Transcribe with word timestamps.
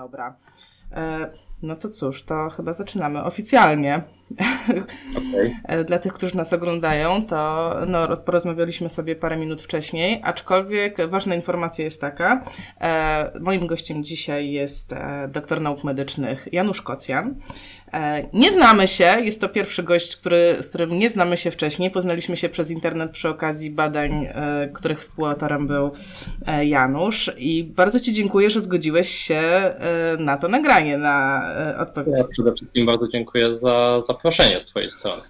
Dobra. 0.00 0.36
E, 0.96 1.30
no 1.62 1.76
to 1.76 1.90
cóż, 1.90 2.22
to 2.22 2.50
chyba 2.50 2.72
zaczynamy 2.72 3.24
oficjalnie. 3.24 4.02
Okay. 5.10 5.84
Dla 5.88 5.98
tych, 5.98 6.12
którzy 6.12 6.36
nas 6.36 6.52
oglądają, 6.52 7.26
to 7.26 7.72
no, 7.86 8.16
porozmawialiśmy 8.16 8.88
sobie 8.88 9.16
parę 9.16 9.36
minut 9.36 9.62
wcześniej, 9.62 10.20
aczkolwiek 10.24 11.08
ważna 11.08 11.34
informacja 11.34 11.84
jest 11.84 12.00
taka. 12.00 12.44
E, 12.80 13.32
moim 13.40 13.66
gościem 13.66 14.04
dzisiaj 14.04 14.50
jest 14.50 14.92
e, 14.92 15.28
doktor 15.32 15.60
nauk 15.60 15.84
medycznych 15.84 16.48
Janusz 16.52 16.82
Kocjan. 16.82 17.34
E, 17.92 18.22
nie 18.32 18.52
znamy 18.52 18.88
się, 18.88 19.04
jest 19.04 19.40
to 19.40 19.48
pierwszy 19.48 19.82
gość, 19.82 20.16
który, 20.16 20.56
z 20.60 20.68
którym 20.68 20.98
nie 20.98 21.10
znamy 21.10 21.36
się 21.36 21.50
wcześniej. 21.50 21.90
Poznaliśmy 21.90 22.36
się 22.36 22.48
przez 22.48 22.70
internet 22.70 23.10
przy 23.10 23.28
okazji 23.28 23.70
badań, 23.70 24.26
e, 24.34 24.68
których 24.72 25.00
współautorem 25.00 25.66
był 25.66 25.90
e, 26.46 26.66
Janusz 26.66 27.30
i 27.38 27.64
bardzo 27.64 28.00
Ci 28.00 28.12
dziękuję, 28.12 28.50
że 28.50 28.60
zgodziłeś 28.60 29.08
się 29.08 29.40
na 30.18 30.36
to 30.36 30.48
nagranie, 30.48 30.98
na 30.98 31.42
odpowiedź. 31.78 32.18
Ja 32.18 32.24
przede 32.24 32.52
wszystkim 32.52 32.86
bardzo 32.86 33.08
dziękuję 33.08 33.54
za 33.54 34.00
zaproszenie 34.06 34.60
z 34.60 34.66
Twojej 34.66 34.90
strony. 34.90 35.22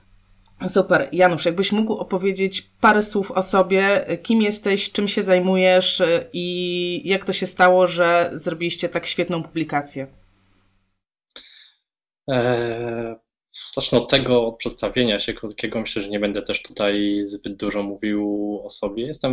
Super. 0.68 1.08
Janusz, 1.12 1.46
jakbyś 1.46 1.72
mógł 1.72 1.92
opowiedzieć 1.92 2.62
parę 2.80 3.02
słów 3.02 3.30
o 3.30 3.42
sobie, 3.42 4.04
kim 4.22 4.42
jesteś, 4.42 4.92
czym 4.92 5.08
się 5.08 5.22
zajmujesz 5.22 6.02
i 6.32 7.08
jak 7.08 7.24
to 7.24 7.32
się 7.32 7.46
stało, 7.46 7.86
że 7.86 8.30
zrobiliście 8.32 8.88
tak 8.88 9.06
świetną 9.06 9.42
publikację? 9.42 10.06
Eee, 12.28 13.14
zacznę 13.74 13.98
od 13.98 14.10
tego, 14.10 14.46
od 14.46 14.56
przedstawienia 14.56 15.20
się 15.20 15.34
krótkiego. 15.34 15.80
Myślę, 15.80 16.02
że 16.02 16.08
nie 16.08 16.20
będę 16.20 16.42
też 16.42 16.62
tutaj 16.62 17.20
zbyt 17.22 17.56
dużo 17.56 17.82
mówił 17.82 18.60
o 18.64 18.70
sobie. 18.70 19.06
Jestem 19.06 19.32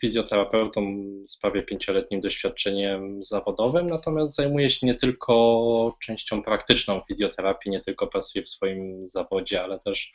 fizjoterapeutą 0.00 1.04
z 1.26 1.36
prawie 1.36 1.62
pięcioletnim 1.62 2.20
doświadczeniem 2.20 3.24
zawodowym, 3.24 3.88
natomiast 3.88 4.34
zajmuję 4.34 4.70
się 4.70 4.86
nie 4.86 4.94
tylko 4.94 5.96
częścią 6.00 6.42
praktyczną 6.42 7.00
fizjoterapii, 7.08 7.70
nie 7.70 7.80
tylko 7.80 8.06
pracuję 8.06 8.44
w 8.44 8.48
swoim 8.48 9.10
zawodzie, 9.10 9.62
ale 9.62 9.80
też 9.80 10.12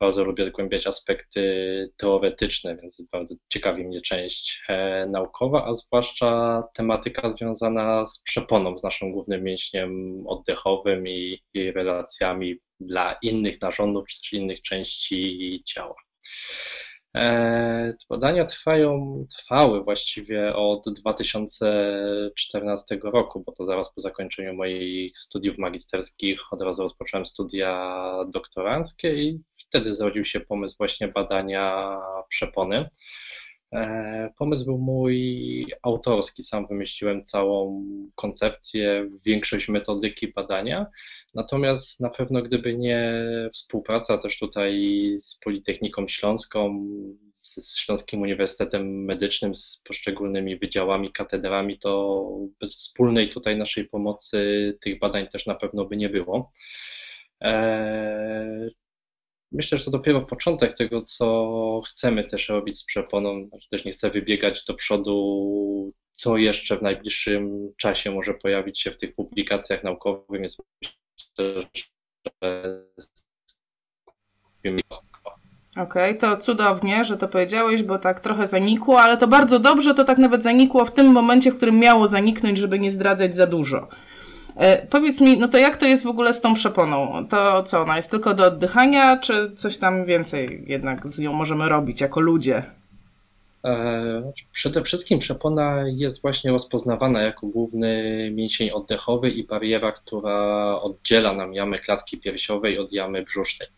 bardzo 0.00 0.24
lubię 0.24 0.44
zgłębiać 0.44 0.86
aspekty 0.86 1.42
teoretyczne, 1.96 2.76
więc 2.76 3.02
bardzo 3.12 3.34
ciekawi 3.48 3.84
mnie 3.84 4.00
część 4.00 4.62
e, 4.68 5.06
naukowa, 5.06 5.66
a 5.66 5.74
zwłaszcza 5.74 6.62
tematyka 6.74 7.30
związana 7.30 8.06
z 8.06 8.22
przeponą, 8.22 8.78
z 8.78 8.82
naszym 8.82 9.12
głównym 9.12 9.42
mięśniem 9.42 10.22
oddechowym 10.26 11.08
i, 11.08 11.42
i 11.54 11.72
relacjami 11.72 12.56
dla 12.80 13.16
innych 13.22 13.60
narządów 13.60 14.08
czy 14.08 14.20
też 14.20 14.32
innych 14.32 14.62
części 14.62 15.62
ciała. 15.66 15.94
E, 17.16 17.94
badania 18.10 18.44
trwają, 18.44 19.24
trwały 19.38 19.84
właściwie 19.84 20.56
od 20.56 20.84
2014 20.88 22.98
roku, 23.02 23.42
bo 23.46 23.52
to 23.52 23.64
zaraz 23.64 23.94
po 23.94 24.00
zakończeniu 24.00 24.54
moich 24.54 25.18
studiów 25.18 25.58
magisterskich 25.58 26.52
od 26.52 26.62
razu 26.62 26.82
rozpocząłem 26.82 27.26
studia 27.26 28.02
doktoranckie 28.32 29.22
i 29.22 29.40
wtedy 29.68 29.94
zrodził 29.94 30.24
się 30.24 30.40
pomysł 30.40 30.76
właśnie 30.78 31.08
badania 31.08 31.96
przepony. 32.28 32.88
E, 33.72 34.30
pomysł 34.38 34.64
był 34.64 34.78
mój 34.78 35.66
autorski, 35.82 36.42
sam 36.42 36.66
wymyśliłem 36.66 37.24
całą 37.24 37.84
koncepcję, 38.14 39.10
większość 39.26 39.68
metodyki 39.68 40.28
badania. 40.28 40.86
Natomiast 41.34 42.00
na 42.00 42.10
pewno 42.10 42.42
gdyby 42.42 42.76
nie 42.76 43.24
współpraca 43.52 44.18
też 44.18 44.38
tutaj 44.38 44.82
z 45.20 45.38
Politechniką 45.38 46.08
Śląską, 46.08 46.86
z 47.32 47.76
Śląskim 47.76 48.22
Uniwersytetem 48.22 49.04
Medycznym, 49.04 49.54
z 49.54 49.82
poszczególnymi 49.84 50.58
wydziałami, 50.58 51.12
katedrami, 51.12 51.78
to 51.78 52.22
bez 52.60 52.76
wspólnej 52.76 53.30
tutaj 53.30 53.56
naszej 53.56 53.84
pomocy 53.84 54.78
tych 54.80 54.98
badań 54.98 55.28
też 55.28 55.46
na 55.46 55.54
pewno 55.54 55.84
by 55.84 55.96
nie 55.96 56.08
było. 56.08 56.52
Myślę, 59.52 59.78
że 59.78 59.84
to 59.84 59.90
dopiero 59.90 60.20
początek 60.20 60.76
tego, 60.76 61.02
co 61.02 61.82
chcemy 61.88 62.24
też 62.24 62.48
robić 62.48 62.78
z 62.78 62.84
przeponą. 62.84 63.48
Znaczy, 63.48 63.68
też 63.70 63.84
nie 63.84 63.92
chcę 63.92 64.10
wybiegać 64.10 64.64
do 64.64 64.74
przodu, 64.74 65.92
co 66.14 66.36
jeszcze 66.36 66.78
w 66.78 66.82
najbliższym 66.82 67.72
czasie 67.76 68.10
może 68.10 68.34
pojawić 68.34 68.80
się 68.80 68.90
w 68.90 68.96
tych 68.96 69.14
publikacjach 69.14 69.84
naukowych, 69.84 70.40
więc 70.40 70.56
myślę, 70.82 70.94
że 71.38 71.66
Okej, 75.76 76.10
okay, 76.10 76.14
to 76.14 76.36
cudownie, 76.36 77.04
że 77.04 77.16
to 77.16 77.28
powiedziałeś, 77.28 77.82
bo 77.82 77.98
tak 77.98 78.20
trochę 78.20 78.46
zanikło, 78.46 79.00
ale 79.00 79.18
to 79.18 79.28
bardzo 79.28 79.58
dobrze, 79.58 79.94
to 79.94 80.04
tak 80.04 80.18
nawet 80.18 80.42
zanikło 80.42 80.84
w 80.84 80.92
tym 80.92 81.06
momencie, 81.06 81.52
w 81.52 81.56
którym 81.56 81.78
miało 81.78 82.08
zaniknąć, 82.08 82.58
żeby 82.58 82.78
nie 82.78 82.90
zdradzać 82.90 83.34
za 83.34 83.46
dużo. 83.46 83.88
E, 84.56 84.86
powiedz 84.86 85.20
mi, 85.20 85.38
no 85.38 85.48
to 85.48 85.58
jak 85.58 85.76
to 85.76 85.86
jest 85.86 86.04
w 86.04 86.06
ogóle 86.06 86.32
z 86.32 86.40
tą 86.40 86.54
przeponą? 86.54 87.26
To 87.28 87.62
co, 87.62 87.82
ona 87.82 87.96
jest 87.96 88.10
tylko 88.10 88.34
do 88.34 88.46
oddychania, 88.46 89.16
czy 89.16 89.52
coś 89.54 89.78
tam 89.78 90.04
więcej 90.04 90.64
jednak 90.66 91.06
z 91.06 91.18
nią 91.18 91.32
możemy 91.32 91.68
robić 91.68 92.00
jako 92.00 92.20
ludzie? 92.20 92.62
E, 93.64 94.32
przede 94.52 94.82
wszystkim 94.82 95.18
przepona 95.18 95.84
jest 95.86 96.22
właśnie 96.22 96.50
rozpoznawana 96.50 97.22
jako 97.22 97.46
główny 97.46 98.30
mięsień 98.34 98.70
oddechowy 98.70 99.30
i 99.30 99.44
bariera, 99.44 99.92
która 99.92 100.80
oddziela 100.80 101.32
nam 101.32 101.54
jamę 101.54 101.78
klatki 101.78 102.18
piersiowej 102.18 102.78
od 102.78 102.92
jamy 102.92 103.22
brzusznej. 103.22 103.68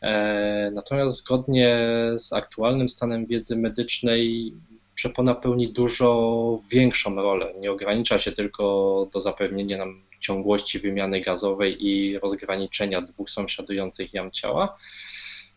E, 0.00 0.70
natomiast 0.74 1.16
zgodnie 1.16 1.78
z 2.18 2.32
aktualnym 2.32 2.88
stanem 2.88 3.26
wiedzy 3.26 3.56
medycznej 3.56 4.54
przepona 4.94 5.34
pełni 5.34 5.72
dużo 5.72 6.60
większą 6.70 7.14
rolę. 7.14 7.54
Nie 7.60 7.72
ogranicza 7.72 8.18
się 8.18 8.32
tylko 8.32 8.64
do 9.12 9.20
zapewnienia 9.20 9.78
nam 9.78 10.02
ciągłości 10.20 10.80
wymiany 10.80 11.20
gazowej 11.20 11.86
i 11.86 12.18
rozgraniczenia 12.18 13.02
dwóch 13.02 13.30
sąsiadujących 13.30 14.14
jam 14.14 14.30
ciała, 14.30 14.76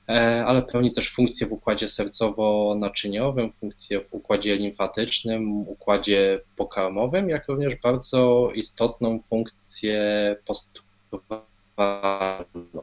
e, 0.10 0.46
ale 0.46 0.62
pełni 0.62 0.92
też 0.92 1.12
funkcję 1.12 1.48
w 1.48 1.54
układzie 1.54 1.88
sercowo-naczyniowym, 1.88 3.52
funkcję 3.60 4.02
w 4.02 4.14
układzie 4.14 4.56
limfatycznym, 4.56 5.68
układzie 5.68 6.40
pokarmowym, 6.56 7.30
jak 7.30 7.48
również 7.48 7.74
bardzo 7.84 8.52
istotną 8.56 9.20
funkcję 9.30 10.36
postulowalną. 10.46 12.82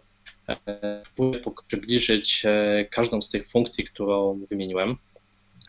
Spróbuję 1.12 1.40
przybliżyć 1.66 2.42
e, 2.46 2.84
każdą 2.90 3.22
z 3.22 3.28
tych 3.28 3.48
funkcji, 3.48 3.84
którą 3.84 4.40
wymieniłem. 4.50 4.96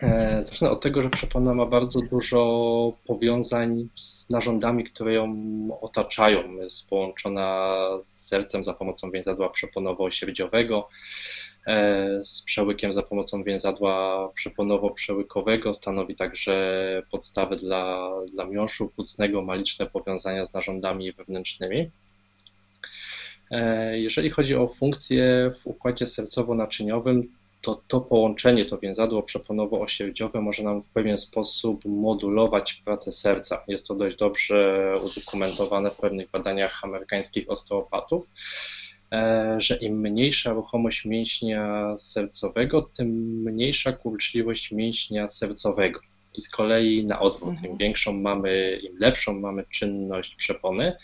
E, 0.01 0.44
zacznę 0.44 0.69
od 0.69 0.81
tego, 0.81 1.01
że 1.01 1.09
przepona 1.09 1.53
ma 1.53 1.66
bardzo 1.66 2.00
dużo 2.01 2.94
powiązań 3.06 3.89
z 3.95 4.29
narządami, 4.29 4.83
które 4.83 5.13
ją 5.13 5.29
otaczają. 5.81 6.56
Jest 6.56 6.88
połączona 6.88 7.78
z 8.07 8.28
sercem 8.28 8.63
za 8.63 8.73
pomocą 8.73 9.11
więzadła 9.11 9.50
przeponowo-sierdziowego, 9.50 10.88
e, 11.67 12.23
z 12.23 12.41
przełykiem 12.41 12.94
za 12.94 13.03
pomocą 13.03 13.44
więzadła 13.44 14.28
przeponowo-przełykowego. 14.33 15.73
Stanowi 15.73 16.16
także 16.16 17.03
podstawę 17.12 17.56
dla, 17.56 18.12
dla 18.33 18.45
miąższu 18.45 18.89
płucnego, 18.95 19.41
ma 19.41 19.56
liczne 19.56 19.85
powiązania 19.85 20.45
z 20.45 20.53
narządami 20.53 21.12
wewnętrznymi. 21.12 21.89
E, 23.51 24.00
jeżeli 24.00 24.29
chodzi 24.29 24.56
o 24.56 24.67
funkcję 24.67 25.51
w 25.62 25.67
układzie 25.67 26.06
sercowo-naczyniowym, 26.06 27.23
to 27.65 27.81
to 27.87 28.01
połączenie, 28.01 28.65
to 28.65 28.77
więzadło 28.77 29.21
przeponowo-osierdziowe 29.21 30.41
może 30.41 30.63
nam 30.63 30.83
w 30.83 30.89
pewien 30.89 31.17
sposób 31.17 31.85
modulować 31.85 32.73
pracę 32.73 33.11
serca. 33.11 33.63
Jest 33.67 33.87
to 33.87 33.95
dość 33.95 34.17
dobrze 34.17 34.93
udokumentowane 35.03 35.91
w 35.91 35.95
pewnych 35.95 36.31
badaniach 36.31 36.83
amerykańskich 36.83 37.49
osteopatów, 37.49 38.27
e, 39.11 39.55
że 39.59 39.75
im 39.75 39.99
mniejsza 39.99 40.53
ruchomość 40.53 41.05
mięśnia 41.05 41.95
sercowego, 41.97 42.89
tym 42.97 43.07
mniejsza 43.43 43.91
kurczliwość 43.91 44.71
mięśnia 44.71 45.27
sercowego. 45.27 46.00
I 46.37 46.41
z 46.41 46.49
kolei 46.49 47.05
na 47.05 47.19
odwrót, 47.19 47.53
im 47.53 47.59
mhm. 47.59 47.77
większą 47.77 48.13
mamy, 48.13 48.79
im 48.83 48.97
lepszą 48.99 49.39
mamy 49.39 49.63
czynność 49.69 50.35
przepony, 50.35 50.97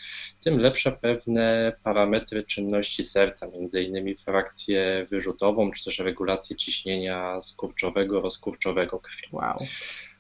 tym 0.44 0.60
lepsze 0.60 0.92
pewne 0.92 1.74
parametry 1.84 2.44
czynności 2.44 3.04
serca, 3.04 3.48
między 3.48 3.84
innymi 3.84 4.16
frakcję 4.16 5.06
wyrzutową, 5.10 5.72
czy 5.72 5.84
też 5.84 6.00
regulację 6.00 6.56
ciśnienia 6.56 7.42
skurczowego, 7.42 8.22
rozkurczowego 8.22 9.00
krwi. 9.00 9.28
Wow. 9.32 9.56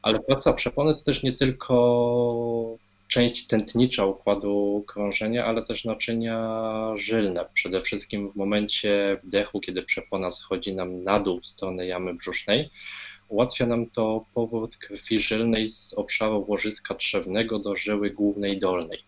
Ale 0.01 0.19
praca 0.19 0.53
przepony 0.53 0.95
to 0.95 1.01
też 1.03 1.23
nie 1.23 1.33
tylko 1.33 2.77
część 3.11 3.47
tętnicza 3.47 4.05
układu 4.05 4.83
krążenia, 4.87 5.45
ale 5.45 5.61
też 5.65 5.85
naczynia 5.85 6.63
żylne. 6.95 7.45
Przede 7.53 7.81
wszystkim 7.81 8.31
w 8.31 8.35
momencie 8.35 9.19
wdechu, 9.23 9.59
kiedy 9.59 9.83
przepona 9.83 10.31
schodzi 10.31 10.75
nam 10.75 11.03
na 11.03 11.19
dół 11.19 11.39
w 11.39 11.47
stronę 11.47 11.87
jamy 11.87 12.13
brzusznej, 12.13 12.69
Ułatwia 13.31 13.65
nam 13.65 13.89
to 13.89 14.25
powrót 14.33 14.77
krwi 14.77 15.19
żylnej 15.19 15.69
z 15.69 15.93
obszaru 15.93 16.45
łożyska 16.47 16.95
trzewnego 16.95 17.59
do 17.59 17.75
żyły 17.75 18.09
głównej 18.09 18.59
dolnej. 18.59 18.99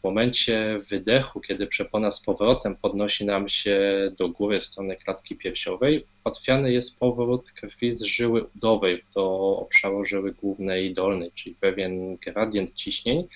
W 0.00 0.04
momencie 0.04 0.80
wydechu, 0.88 1.40
kiedy 1.40 1.66
przepona 1.66 2.10
z 2.10 2.20
powrotem 2.20 2.76
podnosi 2.76 3.24
nam 3.24 3.48
się 3.48 3.80
do 4.18 4.28
góry 4.28 4.60
w 4.60 4.66
stronę 4.66 4.96
klatki 4.96 5.36
piersiowej, 5.36 6.04
ułatwiany 6.24 6.72
jest 6.72 6.98
powrót 6.98 7.50
krwi 7.50 7.94
z 7.94 8.02
żyły 8.02 8.44
udowej 8.56 9.04
do 9.14 9.56
obszaru 9.58 10.04
żyły 10.04 10.32
głównej 10.32 10.94
dolnej, 10.94 11.32
czyli 11.34 11.54
pewien 11.54 12.16
gradient 12.16 12.74
ciśnień 12.74 13.28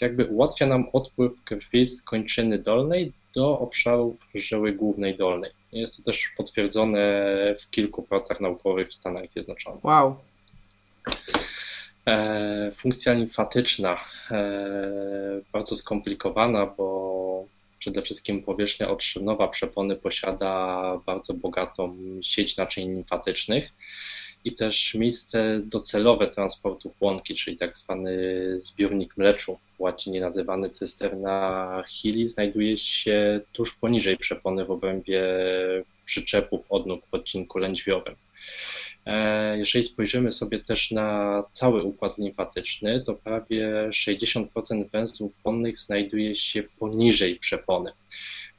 jakby 0.00 0.24
ułatwia 0.24 0.66
nam 0.66 0.88
odpływ 0.92 1.44
krwi 1.44 1.86
z 1.86 2.02
kończyny 2.02 2.58
dolnej 2.58 3.12
do 3.36 3.58
obszarów 3.58 4.16
żyły 4.34 4.72
głównej 4.72 5.16
dolnej. 5.16 5.50
Jest 5.72 5.96
to 5.96 6.02
też 6.02 6.32
potwierdzone 6.36 6.98
w 7.60 7.70
kilku 7.70 8.02
pracach 8.02 8.40
naukowych 8.40 8.88
w 8.88 8.94
Stanach 8.94 9.24
Zjednoczonych. 9.30 9.84
Wow. 9.84 10.16
E, 12.06 12.72
funkcja 12.76 13.12
limfatyczna, 13.12 13.96
e, 14.30 15.40
bardzo 15.52 15.76
skomplikowana, 15.76 16.66
bo 16.66 17.44
przede 17.78 18.02
wszystkim 18.02 18.42
powierzchnia 18.42 18.90
otrzynowa 18.90 19.48
przepony 19.48 19.96
posiada 19.96 20.82
bardzo 21.06 21.34
bogatą 21.34 21.96
sieć 22.22 22.56
naczyń 22.56 22.94
limfatycznych 22.94 23.72
i 24.46 24.52
też 24.52 24.94
miejsce 24.94 25.60
docelowe 25.64 26.26
transportu 26.26 26.90
płonki, 26.98 27.34
czyli 27.34 27.56
tak 27.56 27.76
zwany 27.76 28.12
zbiornik 28.58 29.16
mleczu, 29.16 29.58
łacinie 29.78 30.20
nazywany 30.20 30.70
cysterna 30.70 31.84
Hilli, 31.88 32.28
znajduje 32.28 32.78
się 32.78 33.40
tuż 33.52 33.74
poniżej 33.74 34.16
przepony 34.16 34.64
w 34.64 34.70
obrębie 34.70 35.22
przyczepów 36.04 36.60
odnóg 36.68 37.06
w 37.06 37.14
odcinku 37.14 37.58
lędźwiowym. 37.58 38.14
E, 39.06 39.58
jeżeli 39.58 39.84
spojrzymy 39.84 40.32
sobie 40.32 40.58
też 40.58 40.90
na 40.90 41.42
cały 41.52 41.82
układ 41.82 42.18
limfatyczny, 42.18 43.00
to 43.00 43.14
prawie 43.14 43.88
60% 43.90 44.90
węzłów 44.90 45.32
wonnych 45.44 45.78
znajduje 45.78 46.36
się 46.36 46.62
poniżej 46.78 47.36
przepony. 47.36 47.92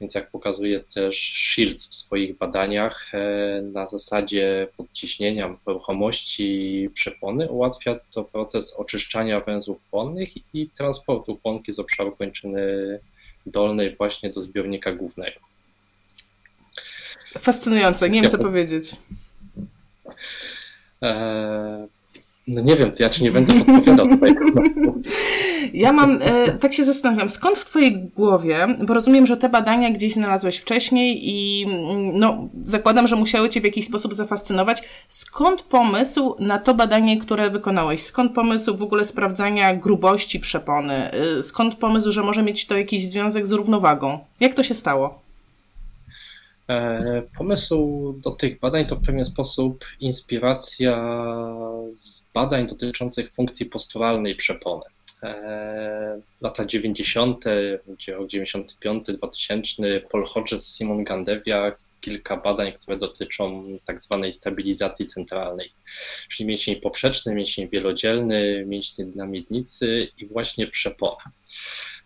Więc 0.00 0.14
jak 0.14 0.30
pokazuje 0.30 0.80
też 0.80 1.16
Shields 1.16 1.88
w 1.88 1.94
swoich 1.94 2.38
badaniach, 2.38 3.14
e, 3.14 3.62
na 3.62 3.88
zasadzie 3.88 4.68
podciśnienia 4.76 5.56
ruchomości 5.66 6.90
przepony 6.94 7.48
ułatwia 7.48 8.00
to 8.10 8.24
proces 8.24 8.72
oczyszczania 8.72 9.40
węzłów 9.40 9.78
płonnych 9.90 10.54
i 10.54 10.68
transportu 10.68 11.36
płonki 11.36 11.72
z 11.72 11.78
obszaru 11.78 12.16
kończyny 12.16 12.98
dolnej 13.46 13.96
właśnie 13.96 14.30
do 14.30 14.40
zbiornika 14.40 14.92
głównego. 14.92 15.40
Fascynujące, 17.38 18.10
nie 18.10 18.20
wiem 18.20 18.30
co 18.30 18.38
powiedzieć. 18.38 18.96
Eee, 21.02 21.86
no 22.48 22.60
nie 22.60 22.76
wiem, 22.76 22.92
ja 22.98 23.10
ci 23.10 23.22
nie 23.22 23.30
będę 23.30 23.52
odpowiadał 23.60 24.08
tutaj. 24.08 24.34
Ja 25.72 25.92
mam, 25.92 26.18
e, 26.22 26.48
tak 26.58 26.74
się 26.74 26.84
zastanawiam, 26.84 27.28
skąd 27.28 27.58
w 27.58 27.64
Twojej 27.64 28.02
głowie, 28.02 28.66
bo 28.86 28.94
rozumiem, 28.94 29.26
że 29.26 29.36
te 29.36 29.48
badania 29.48 29.90
gdzieś 29.90 30.12
znalazłeś 30.12 30.56
wcześniej 30.56 31.20
i 31.22 31.64
mm, 31.64 32.18
no, 32.18 32.48
zakładam, 32.64 33.08
że 33.08 33.16
musiały 33.16 33.48
Cię 33.48 33.60
w 33.60 33.64
jakiś 33.64 33.86
sposób 33.86 34.14
zafascynować. 34.14 34.82
Skąd 35.08 35.62
pomysł 35.62 36.34
na 36.38 36.58
to 36.58 36.74
badanie, 36.74 37.18
które 37.18 37.50
wykonałeś? 37.50 38.00
Skąd 38.02 38.32
pomysł 38.32 38.76
w 38.76 38.82
ogóle 38.82 39.04
sprawdzania 39.04 39.76
grubości 39.76 40.40
przepony? 40.40 41.10
E, 41.10 41.42
skąd 41.42 41.74
pomysł, 41.74 42.12
że 42.12 42.22
może 42.22 42.42
mieć 42.42 42.66
to 42.66 42.76
jakiś 42.76 43.08
związek 43.08 43.46
z 43.46 43.52
równowagą? 43.52 44.18
Jak 44.40 44.54
to 44.54 44.62
się 44.62 44.74
stało? 44.74 45.22
E, 46.68 47.22
pomysł 47.38 48.12
do 48.24 48.30
tych 48.30 48.60
badań 48.60 48.86
to 48.86 48.96
w 48.96 49.06
pewien 49.06 49.24
sposób 49.24 49.84
inspiracja 50.00 51.24
z 51.92 52.22
badań 52.34 52.66
dotyczących 52.66 53.32
funkcji 53.32 53.66
posturalnej 53.66 54.36
przepony. 54.36 54.84
E, 55.22 56.20
lata 56.40 56.64
90., 56.64 57.44
rok 57.86 58.28
95, 58.28 59.06
2000, 59.06 60.00
Paul 60.10 60.24
Hodges, 60.24 60.74
Simon 60.76 61.04
Gandewia, 61.04 61.72
kilka 62.00 62.36
badań, 62.36 62.72
które 62.72 62.96
dotyczą 62.96 63.64
tak 63.84 64.02
zwanej 64.02 64.32
stabilizacji 64.32 65.06
centralnej, 65.06 65.72
czyli 66.28 66.46
mięsień 66.46 66.76
poprzeczny, 66.76 67.34
mięsień 67.34 67.68
wielodzielny, 67.68 68.64
mięśnie 68.66 69.04
na 69.14 69.26
miednicy 69.26 70.08
i 70.18 70.26
właśnie 70.26 70.66
przepona. 70.66 71.22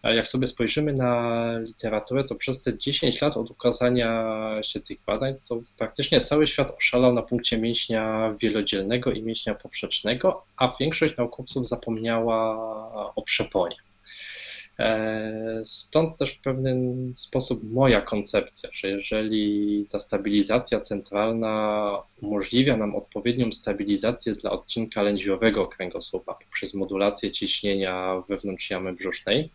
Jak 0.03 0.29
sobie 0.29 0.47
spojrzymy 0.47 0.93
na 0.93 1.43
literaturę, 1.59 2.25
to 2.25 2.35
przez 2.35 2.61
te 2.61 2.79
10 2.79 3.21
lat 3.21 3.37
od 3.37 3.51
ukazania 3.51 4.37
się 4.63 4.81
tych 4.81 4.99
badań, 5.07 5.35
to 5.49 5.61
praktycznie 5.79 6.21
cały 6.21 6.49
świat 6.49 6.71
oszalał 6.79 7.13
na 7.13 7.23
punkcie 7.23 7.59
mięśnia 7.59 8.35
wielodzielnego 8.41 9.13
i 9.13 9.23
mięśnia 9.23 9.55
poprzecznego, 9.55 10.45
a 10.57 10.73
większość 10.81 11.17
naukowców 11.17 11.69
zapomniała 11.69 12.57
o 13.15 13.23
przeponie. 13.23 13.77
E, 14.79 15.63
stąd 15.65 16.19
też 16.19 16.35
w 16.35 16.41
pewien 16.41 17.13
sposób 17.17 17.73
moja 17.73 18.01
koncepcja, 18.01 18.71
że 18.73 18.89
jeżeli 18.89 19.87
ta 19.91 19.99
stabilizacja 19.99 20.81
centralna 20.81 21.93
umożliwia 22.23 22.77
nam 22.77 22.97
odpowiednią 22.97 23.53
stabilizację 23.53 24.33
dla 24.33 24.51
odcinka 24.51 25.03
lędźwiowego 25.03 25.67
kręgosłupa 25.67 26.35
poprzez 26.35 26.75
modulację 26.75 27.31
ciśnienia 27.31 28.23
wewnątrz 28.29 28.71
jamy 28.71 28.93
brzusznej, 28.93 29.51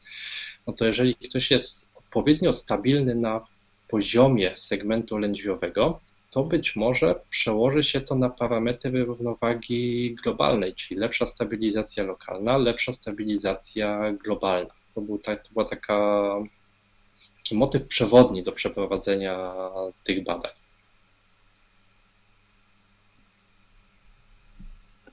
no 0.68 0.74
to 0.74 0.86
jeżeli 0.86 1.16
ktoś 1.16 1.52
jest 1.52 1.86
odpowiednio 1.96 2.54
stabilny 2.54 3.16
na 3.16 3.46
poziomie 3.88 4.54
segmentu 4.56 5.18
lędźwiowego, 5.18 6.00
to 6.32 6.44
być 6.44 6.76
może 6.76 7.16
przełoży 7.30 7.84
się 7.84 8.02
to 8.02 8.16
na 8.16 8.30
parametry 8.30 9.06
równowagi 9.06 10.16
globalnej, 10.24 10.74
czyli 10.74 11.00
lepsza 11.00 11.26
stabilizacja 11.26 12.04
lokalna, 12.04 12.58
lepsza 12.58 12.94
stabilizacja 12.94 14.14
globalna. 14.14 14.70
To, 14.98 15.02
był 15.02 15.20
to 15.20 15.32
była 15.52 15.66
taka, 15.66 16.24
taki 17.38 17.56
motyw 17.56 17.88
przewodni 17.88 18.44
do 18.44 18.52
przeprowadzenia 18.52 19.54
tych 20.04 20.24
badań. 20.24 20.52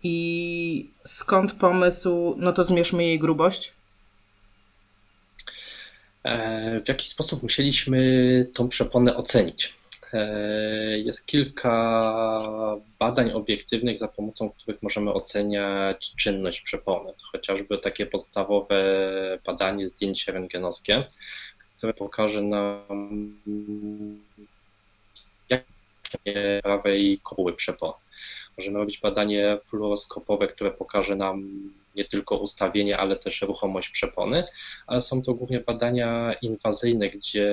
I 0.02 0.90
skąd 1.04 1.52
pomysł, 1.52 2.34
no 2.38 2.52
to 2.52 2.64
zmierzmy 2.64 3.04
jej 3.04 3.18
grubość? 3.18 3.72
E, 6.22 6.80
w 6.80 6.88
jaki 6.88 7.08
sposób 7.08 7.42
musieliśmy 7.42 8.46
tą 8.54 8.68
przeponę 8.68 9.16
ocenić? 9.16 9.74
E, 10.14 10.98
jest 10.98 11.26
kilka 11.26 12.38
badań 12.98 13.32
obiektywnych, 13.32 13.98
za 13.98 14.08
pomocą 14.08 14.50
których 14.50 14.82
możemy 14.82 15.12
oceniać 15.12 16.14
czynność 16.16 16.60
przepony. 16.60 17.12
Chociażby 17.32 17.78
takie 17.78 18.06
podstawowe 18.06 18.78
badanie, 19.46 19.88
zdjęcie 19.88 20.32
rentgenowskie, 20.32 21.04
które 21.78 21.94
pokaże 21.94 22.42
nam, 22.42 23.34
jakie 25.50 26.60
prawej 26.62 27.20
kopuły 27.22 27.52
przepony. 27.52 27.94
Możemy 28.58 28.78
robić 28.78 29.00
badanie 29.00 29.58
fluoroskopowe, 29.64 30.48
które 30.48 30.70
pokaże 30.70 31.16
nam 31.16 31.50
nie 31.96 32.04
tylko 32.04 32.36
ustawienie, 32.36 32.98
ale 32.98 33.16
też 33.16 33.42
ruchomość 33.42 33.88
przepony, 33.88 34.44
ale 34.86 35.00
są 35.00 35.22
to 35.22 35.34
głównie 35.34 35.60
badania 35.60 36.32
inwazyjne, 36.42 37.10
gdzie 37.10 37.52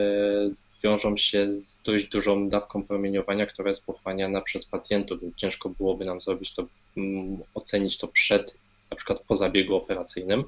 wiążą 0.84 1.18
się 1.18 1.56
z 1.56 1.84
dość 1.84 2.06
dużą 2.08 2.48
dawką 2.48 2.84
promieniowania, 2.84 3.46
która 3.46 3.70
jest 3.70 3.86
pochłaniana 3.86 4.42
przez 4.42 4.66
pacjentów, 4.66 5.20
ciężko 5.36 5.70
byłoby 5.70 6.06
nam 6.06 6.22
zrobić 6.22 6.54
to, 6.54 6.68
mm, 6.98 7.38
ocenić 7.54 7.98
to 7.98 8.08
przed, 8.08 8.56
na 8.92 8.98
przykład 8.98 9.20
po 9.28 9.36
zabiegu 9.36 9.76
operacyjnym. 9.76 10.44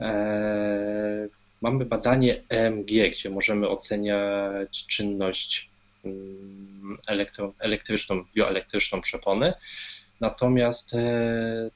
Eee, 0.00 1.28
mamy 1.60 1.84
badanie 1.84 2.42
EMG, 2.48 3.10
gdzie 3.12 3.30
możemy 3.30 3.68
oceniać 3.68 4.86
czynność 4.86 5.68
mm, 6.04 6.98
elektryczną, 7.58 8.24
bioelektryczną 8.34 9.00
przepony. 9.00 9.52
Natomiast 10.20 10.94
e, 10.94 11.70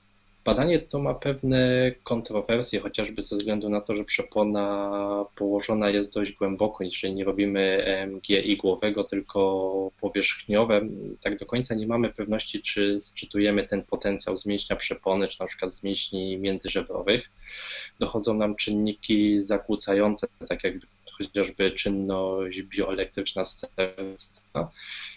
Badanie 0.49 0.79
to 0.79 0.99
ma 0.99 1.15
pewne 1.15 1.93
kontrowersje, 2.03 2.81
chociażby 2.81 3.23
ze 3.23 3.37
względu 3.37 3.69
na 3.69 3.81
to, 3.81 3.97
że 3.97 4.05
przepona 4.05 5.25
położona 5.37 5.91
jest 5.91 6.13
dość 6.13 6.33
głęboko, 6.33 6.85
jeżeli 6.85 7.15
nie 7.15 7.25
robimy 7.25 7.61
EMG 7.85 8.29
igłowego, 8.29 9.05
tylko 9.05 9.91
powierzchniowe. 10.01 10.81
Tak 11.21 11.39
do 11.39 11.47
końca 11.47 11.75
nie 11.75 11.87
mamy 11.87 12.13
pewności, 12.13 12.63
czy 12.63 13.01
sczytujemy 13.01 13.67
ten 13.67 13.83
potencjał 13.83 14.37
z 14.37 14.47
mięśnia 14.47 14.77
przepony, 14.77 15.29
czy 15.29 15.41
na 15.41 15.47
przykład 15.47 15.75
z 15.75 15.83
mięśni 15.83 16.39
międzyżebrowych. 16.39 17.31
Dochodzą 17.99 18.35
nam 18.35 18.57
czynniki 18.57 19.39
zakłócające, 19.39 20.27
tak 20.49 20.65
jak 20.65 20.75
chociażby 21.19 21.71
czynność 21.71 22.63
bioelektryczna 22.63 23.45
serca. 23.45 24.71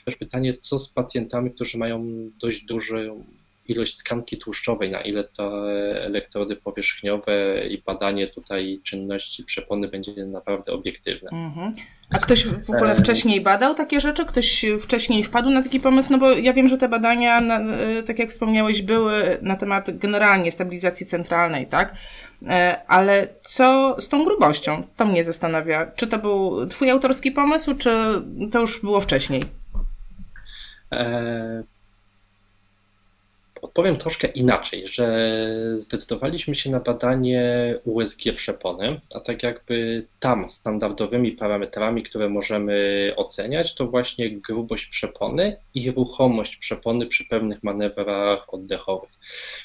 Też 0.06 0.16
pytanie, 0.16 0.54
co 0.62 0.80
z 0.80 0.90
pacjentami, 0.90 1.52
którzy 1.52 1.78
mają 1.78 2.06
dość 2.42 2.66
duży 2.66 3.12
ilość 3.68 3.98
tkanki 3.98 4.38
tłuszczowej, 4.38 4.92
na 4.92 5.02
ile 5.02 5.24
te 5.24 5.44
elektrody 6.04 6.56
powierzchniowe 6.56 7.68
i 7.70 7.78
badanie 7.78 8.28
tutaj 8.28 8.82
czynności 8.84 9.44
przepony 9.44 9.88
będzie 9.88 10.26
naprawdę 10.26 10.72
obiektywne. 10.72 11.30
Mhm. 11.32 11.72
A 12.10 12.20
ktoś 12.20 12.46
w 12.46 12.70
ogóle 12.70 12.96
wcześniej 12.96 13.42
badał 13.42 13.76
takie 13.76 14.02
rzeczy? 14.02 14.26
Ktoś 14.26 14.66
wcześniej 14.82 15.24
wpadł 15.24 15.50
na 15.50 15.64
taki 15.64 15.80
pomysł? 15.80 16.12
No 16.12 16.18
bo 16.18 16.32
ja 16.32 16.54
wiem, 16.54 16.68
że 16.68 16.78
te 16.78 16.90
badania, 16.90 17.40
e, 17.40 18.04
tak 18.04 18.20
jak 18.20 18.30
wspomniałeś, 18.30 18.82
były 18.82 19.38
na 19.42 19.56
temat 19.56 19.98
generalnie 19.98 20.52
stabilizacji 20.52 21.06
centralnej, 21.06 21.68
tak? 21.68 21.96
E, 22.48 22.82
ale 22.88 23.28
co 23.44 23.96
z 24.00 24.08
tą 24.08 24.26
grubością? 24.26 24.84
To 24.98 25.06
mnie 25.06 25.24
zastanawia. 25.24 25.92
Czy 25.96 26.08
to 26.08 26.18
był 26.18 26.68
Twój 26.68 26.90
autorski 26.90 27.32
pomysł, 27.32 27.76
czy 27.76 27.92
to 28.52 28.60
już 28.60 28.82
było 28.82 29.02
wcześniej? 29.02 29.42
E 30.92 31.64
Odpowiem 33.62 33.98
troszkę 33.98 34.28
inaczej, 34.28 34.88
że 34.88 35.54
zdecydowaliśmy 35.78 36.56
się 36.56 36.70
na 36.70 36.80
badanie 36.80 37.76
USG 37.84 38.22
przepony, 38.36 39.00
a 39.16 39.20
tak 39.20 39.44
jakby 39.44 40.08
tam 40.20 40.50
standardowymi 40.50 41.32
parametrami, 41.32 42.04
które 42.04 42.30
możemy 42.30 43.14
oceniać, 43.16 43.76
to 43.76 43.88
właśnie 43.88 44.32
grubość 44.32 44.86
przepony 44.86 45.58
i 45.74 45.92
ruchomość 45.92 46.56
przepony 46.56 47.06
przy 47.06 47.26
pewnych 47.26 47.64
manewrach 47.64 48.54
oddechowych. 48.54 49.10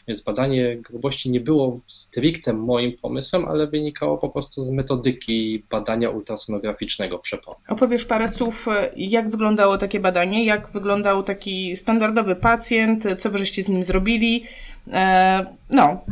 Więc 0.09 0.23
badanie 0.23 0.77
grubości 0.77 1.31
nie 1.31 1.41
było 1.41 1.81
stricte 1.87 2.53
moim 2.53 2.93
pomysłem, 2.93 3.45
ale 3.45 3.67
wynikało 3.67 4.19
po 4.19 4.29
prostu 4.29 4.65
z 4.65 4.71
metodyki 4.71 5.65
badania 5.71 6.11
ultrasonograficznego 6.11 7.19
przepony. 7.19 7.57
Opowiesz 7.69 8.05
parę 8.05 8.29
słów, 8.29 8.67
jak 8.97 9.31
wyglądało 9.31 9.79
takie 9.79 10.01
badanie, 10.01 10.45
jak 10.45 10.69
wyglądał 10.69 11.23
taki 11.23 11.77
standardowy 11.77 12.37
pacjent, 12.37 13.07
co 13.19 13.31
wyżeście 13.31 13.63
z 13.63 13.69
nim 13.69 13.85
zrobili. 13.87 14.45
E, 14.93 15.47
no. 15.71 16.05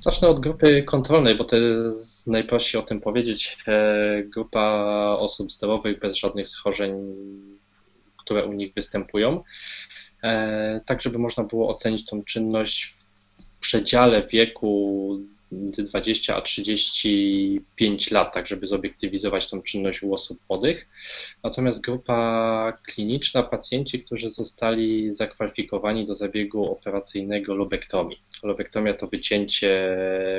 Zacznę 0.00 0.28
od 0.28 0.40
grupy 0.40 0.82
kontrolnej, 0.82 1.34
bo 1.34 1.44
to 1.44 1.56
jest 1.56 2.26
najprościej 2.26 2.80
o 2.80 2.84
tym 2.84 3.00
powiedzieć. 3.00 3.58
E, 3.66 4.22
grupa 4.22 5.16
osób 5.18 5.52
zdrowych 5.52 6.00
bez 6.00 6.14
żadnych 6.14 6.48
schorzeń, 6.48 6.92
które 8.16 8.44
u 8.44 8.52
nich 8.52 8.74
występują, 8.74 9.42
e, 10.22 10.80
tak 10.86 11.02
żeby 11.02 11.18
można 11.18 11.44
było 11.44 11.68
ocenić 11.68 12.06
tą 12.06 12.24
czynność 12.24 12.94
w 12.96 13.60
przedziale 13.60 14.26
wieku 14.26 15.18
między 15.52 15.82
20 15.82 16.36
a 16.36 16.40
35 16.40 18.10
lat, 18.10 18.34
tak 18.34 18.46
żeby 18.46 18.66
zobiektywizować 18.66 19.50
tą 19.50 19.62
czynność 19.62 20.02
u 20.02 20.14
osób 20.14 20.38
młodych. 20.48 20.88
Natomiast 21.42 21.80
grupa 21.80 22.78
kliniczna, 22.86 23.42
pacjenci, 23.42 24.02
którzy 24.02 24.30
zostali 24.30 25.14
zakwalifikowani 25.14 26.06
do 26.06 26.14
zabiegu 26.14 26.72
operacyjnego 26.72 27.54
lobektomii. 27.54 28.18
Lobektomia 28.42 28.94
to 28.94 29.06
wycięcie 29.06 29.96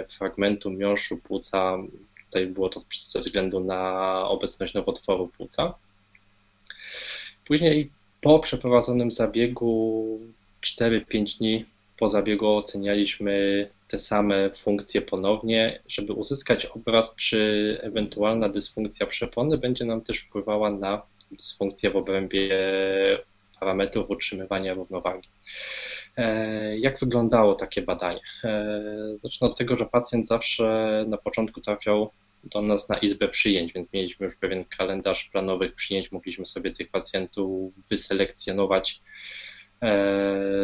fragmentu 0.10 0.70
miąższu 0.72 1.18
płuca, 1.18 1.78
tutaj 2.26 2.48
było 2.48 2.70
to 2.70 2.82
ze 3.08 3.20
względu 3.20 3.60
na 3.60 4.24
obecność 4.28 4.74
nowotworu 4.74 5.28
płuca. 5.28 5.74
Później 7.46 7.90
po 8.22 8.40
przeprowadzonym 8.40 9.12
zabiegu 9.12 10.20
4-5 10.62 11.38
dni 11.38 11.66
po 12.02 12.10
zabiegu 12.10 12.48
ocenialiśmy 12.48 13.68
te 13.88 14.00
same 14.00 14.50
funkcje 14.50 15.02
ponownie, 15.02 15.80
żeby 15.88 16.14
uzyskać 16.14 16.66
obraz, 16.66 17.16
czy 17.16 17.78
ewentualna 17.82 18.50
dysfunkcja 18.50 19.06
przepony 19.06 19.58
będzie 19.58 19.86
nam 19.86 20.02
też 20.02 20.20
wpływała 20.20 20.72
na 20.72 21.02
dysfunkcję 21.32 21.92
w 21.92 21.96
obrębie 21.96 22.50
parametrów 23.60 24.10
utrzymywania 24.10 24.74
równowagi. 24.74 25.28
E, 26.18 26.78
jak 26.78 27.00
wyglądało 27.00 27.56
takie 27.56 27.82
badanie? 27.82 28.22
E, 28.44 28.84
zacznę 29.18 29.48
od 29.48 29.58
tego, 29.58 29.76
że 29.76 29.86
pacjent 29.86 30.28
zawsze 30.28 31.06
na 31.08 31.18
początku 31.18 31.62
trafiał 31.62 32.12
do 32.44 32.62
nas 32.62 32.90
na 32.90 32.98
izbę 32.98 33.28
przyjęć, 33.28 33.74
więc 33.74 33.94
mieliśmy 33.94 34.26
już 34.26 34.36
pewien 34.36 34.66
kalendarz 34.66 35.30
planowych 35.32 35.76
przyjęć, 35.76 36.12
mogliśmy 36.12 36.46
sobie 36.46 36.72
tych 36.72 36.90
pacjentów 36.90 37.74
wyselekcjonować 37.90 39.02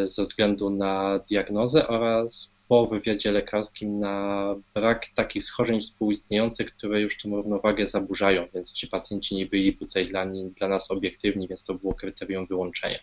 ze 0.05 0.23
względu 0.23 0.69
na 0.69 1.19
diagnozę 1.29 1.87
oraz 1.87 2.51
po 2.67 2.87
wywiadzie 2.87 3.31
lekarskim 3.31 3.99
na 3.99 4.55
brak 4.73 5.05
takich 5.15 5.43
schorzeń 5.43 5.81
współistniejących, 5.81 6.75
które 6.75 7.01
już 7.01 7.17
tę 7.17 7.29
równowagę 7.29 7.87
zaburzają, 7.87 8.47
więc 8.53 8.73
ci 8.73 8.87
pacjenci 8.87 9.35
nie 9.35 9.45
byli 9.45 9.77
tutaj 9.77 10.05
dla, 10.05 10.25
dla 10.57 10.67
nas 10.67 10.91
obiektywni, 10.91 11.47
więc 11.47 11.63
to 11.63 11.73
było 11.73 11.93
kryterium 11.93 12.45
wyłączenia. 12.45 12.99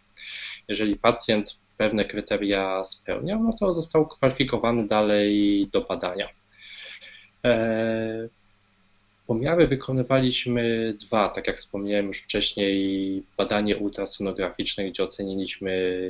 Jeżeli 0.68 0.96
pacjent 0.96 1.56
pewne 1.76 2.04
kryteria 2.04 2.84
spełniał, 2.84 3.42
no 3.42 3.52
to 3.60 3.74
został 3.74 4.06
kwalifikowany 4.06 4.86
dalej 4.86 5.68
do 5.72 5.80
badania. 5.80 6.28
E, 7.44 8.28
Pomiary 9.26 9.66
wykonywaliśmy 9.68 10.94
dwa, 11.00 11.28
tak 11.28 11.46
jak 11.46 11.58
wspomniałem 11.58 12.06
już 12.06 12.18
wcześniej, 12.18 13.22
badanie 13.36 13.76
ultrasonograficzne, 13.76 14.90
gdzie 14.90 15.02
oceniliśmy 15.02 16.00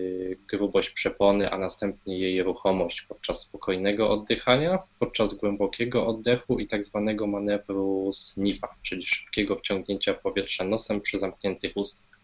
grubość 0.50 0.90
przepony, 0.90 1.50
a 1.50 1.58
następnie 1.58 2.18
jej 2.18 2.42
ruchomość 2.42 3.02
podczas 3.02 3.40
spokojnego 3.40 4.10
oddychania, 4.10 4.78
podczas 4.98 5.34
głębokiego 5.34 6.06
oddechu 6.06 6.58
i 6.58 6.66
tak 6.66 6.84
zwanego 6.84 7.26
manewru 7.26 8.10
sniffa, 8.12 8.74
czyli 8.82 9.06
szybkiego 9.06 9.56
wciągnięcia 9.56 10.14
powietrza 10.14 10.64
nosem 10.64 11.00
przy 11.00 11.18
zamkniętych 11.18 11.72
ustach. 11.76 12.18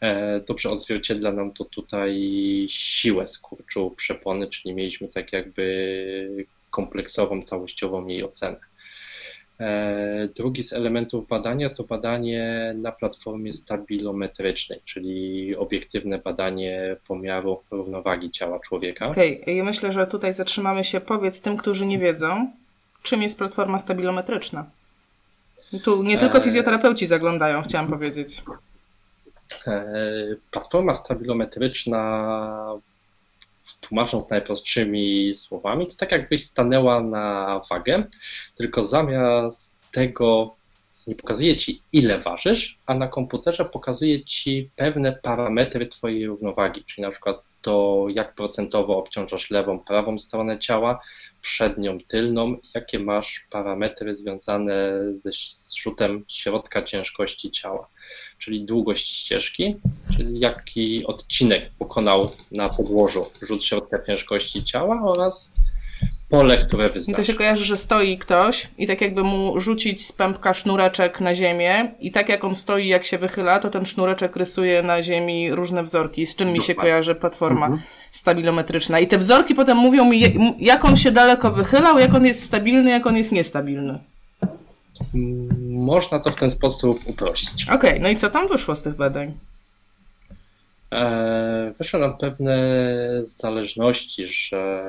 E, 0.00 0.40
dobrze 0.40 0.70
odzwierciedla 0.70 1.32
nam 1.32 1.52
to 1.52 1.64
tutaj 1.64 2.20
siłę 2.68 3.26
skurczu 3.26 3.90
przepony, 3.96 4.46
czyli 4.46 4.74
mieliśmy 4.74 5.08
tak 5.08 5.32
jakby 5.32 6.46
kompleksową, 6.70 7.42
całościową 7.42 8.06
jej 8.06 8.22
ocenę. 8.22 8.71
E, 9.60 10.28
drugi 10.36 10.62
z 10.62 10.72
elementów 10.72 11.28
badania 11.28 11.70
to 11.70 11.84
badanie 11.84 12.74
na 12.76 12.92
platformie 12.92 13.52
stabilometrycznej, 13.52 14.80
czyli 14.84 15.56
obiektywne 15.56 16.18
badanie 16.18 16.96
pomiaru 17.08 17.60
równowagi 17.70 18.30
ciała 18.30 18.58
człowieka. 18.58 19.06
Okej, 19.06 19.42
okay. 19.42 19.54
ja 19.54 19.64
myślę, 19.64 19.92
że 19.92 20.06
tutaj 20.06 20.32
zatrzymamy 20.32 20.84
się. 20.84 21.00
Powiedz 21.00 21.42
tym, 21.42 21.56
którzy 21.56 21.86
nie 21.86 21.98
wiedzą, 21.98 22.50
czym 23.02 23.22
jest 23.22 23.38
platforma 23.38 23.78
stabilometryczna. 23.78 24.66
Tu 25.84 26.02
nie 26.02 26.18
tylko 26.18 26.38
e, 26.38 26.40
fizjoterapeuci 26.40 27.06
zaglądają, 27.06 27.62
chciałam 27.62 27.88
powiedzieć. 27.88 28.42
E, 29.66 29.84
platforma 30.50 30.94
stabilometryczna 30.94 32.78
tłumacząc 33.80 34.30
najprostszymi 34.30 35.34
słowami, 35.34 35.86
to 35.86 35.96
tak 35.96 36.12
jakbyś 36.12 36.44
stanęła 36.44 37.00
na 37.00 37.60
wagę, 37.70 38.04
tylko 38.56 38.84
zamiast 38.84 39.74
tego 39.92 40.54
nie 41.06 41.14
pokazuje 41.14 41.56
ci, 41.56 41.82
ile 41.92 42.20
ważysz, 42.20 42.78
a 42.86 42.94
na 42.94 43.08
komputerze 43.08 43.64
pokazuje 43.64 44.24
ci 44.24 44.70
pewne 44.76 45.12
parametry 45.12 45.86
twojej 45.86 46.26
równowagi, 46.26 46.84
czyli 46.84 47.02
na 47.02 47.10
przykład 47.10 47.42
to, 47.62 48.06
jak 48.08 48.34
procentowo 48.34 48.98
obciążasz 48.98 49.50
lewą, 49.50 49.78
prawą 49.78 50.18
stronę 50.18 50.58
ciała, 50.58 51.00
przednią, 51.40 51.98
tylną, 52.08 52.56
jakie 52.74 52.98
masz 52.98 53.46
parametry 53.50 54.16
związane 54.16 54.92
ze 55.24 55.30
zrzutem 55.66 56.24
środka 56.28 56.82
ciężkości 56.82 57.50
ciała, 57.50 57.88
czyli 58.38 58.64
długość 58.64 59.08
ścieżki, 59.08 59.74
czyli 60.16 60.40
jaki 60.40 61.06
odcinek 61.06 61.70
pokonał 61.78 62.30
na 62.52 62.68
podłożu 62.68 63.26
rzut 63.42 63.64
środka 63.64 64.04
ciężkości 64.06 64.64
ciała 64.64 65.02
oraz 65.04 65.50
pole, 66.32 66.56
które 66.56 66.88
wyznacza. 66.88 67.12
I 67.12 67.14
to 67.14 67.22
się 67.22 67.34
kojarzy, 67.34 67.64
że 67.64 67.76
stoi 67.76 68.18
ktoś 68.18 68.68
i 68.78 68.86
tak 68.86 69.00
jakby 69.00 69.22
mu 69.22 69.60
rzucić 69.60 70.06
z 70.06 70.12
pępka 70.12 70.54
sznureczek 70.54 71.20
na 71.20 71.34
ziemię 71.34 71.94
i 72.00 72.12
tak 72.12 72.28
jak 72.28 72.44
on 72.44 72.56
stoi, 72.56 72.88
jak 72.88 73.04
się 73.04 73.18
wychyla, 73.18 73.58
to 73.58 73.70
ten 73.70 73.86
sznureczek 73.86 74.36
rysuje 74.36 74.82
na 74.82 75.02
ziemi 75.02 75.54
różne 75.54 75.82
wzorki. 75.82 76.26
Z 76.26 76.36
czym 76.36 76.52
mi 76.52 76.62
się 76.62 76.74
kojarzy 76.74 77.14
platforma 77.14 77.66
mhm. 77.66 77.82
stabilometryczna. 78.12 79.00
I 79.00 79.06
te 79.06 79.18
wzorki 79.18 79.54
potem 79.54 79.76
mówią 79.76 80.04
mi, 80.04 80.22
jak 80.58 80.84
on 80.84 80.96
się 80.96 81.10
daleko 81.10 81.50
wychylał, 81.50 81.98
jak 81.98 82.14
on 82.14 82.26
jest 82.26 82.42
stabilny, 82.42 82.90
jak 82.90 83.06
on 83.06 83.16
jest 83.16 83.32
niestabilny. 83.32 83.98
Można 85.68 86.20
to 86.20 86.30
w 86.30 86.36
ten 86.36 86.50
sposób 86.50 86.96
uprościć. 87.06 87.64
Okej, 87.64 87.76
okay, 87.76 88.00
no 88.00 88.08
i 88.08 88.16
co 88.16 88.30
tam 88.30 88.48
wyszło 88.48 88.74
z 88.74 88.82
tych 88.82 88.96
badań? 88.96 89.32
E, 90.92 91.72
wyszły 91.78 92.00
nam 92.00 92.16
pewne 92.18 92.56
zależności, 93.36 94.26
że 94.26 94.82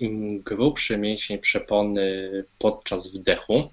im 0.00 0.42
grubszy 0.42 0.98
mięsień 0.98 1.38
przepony 1.38 2.30
podczas 2.58 3.14
wdechu, 3.14 3.68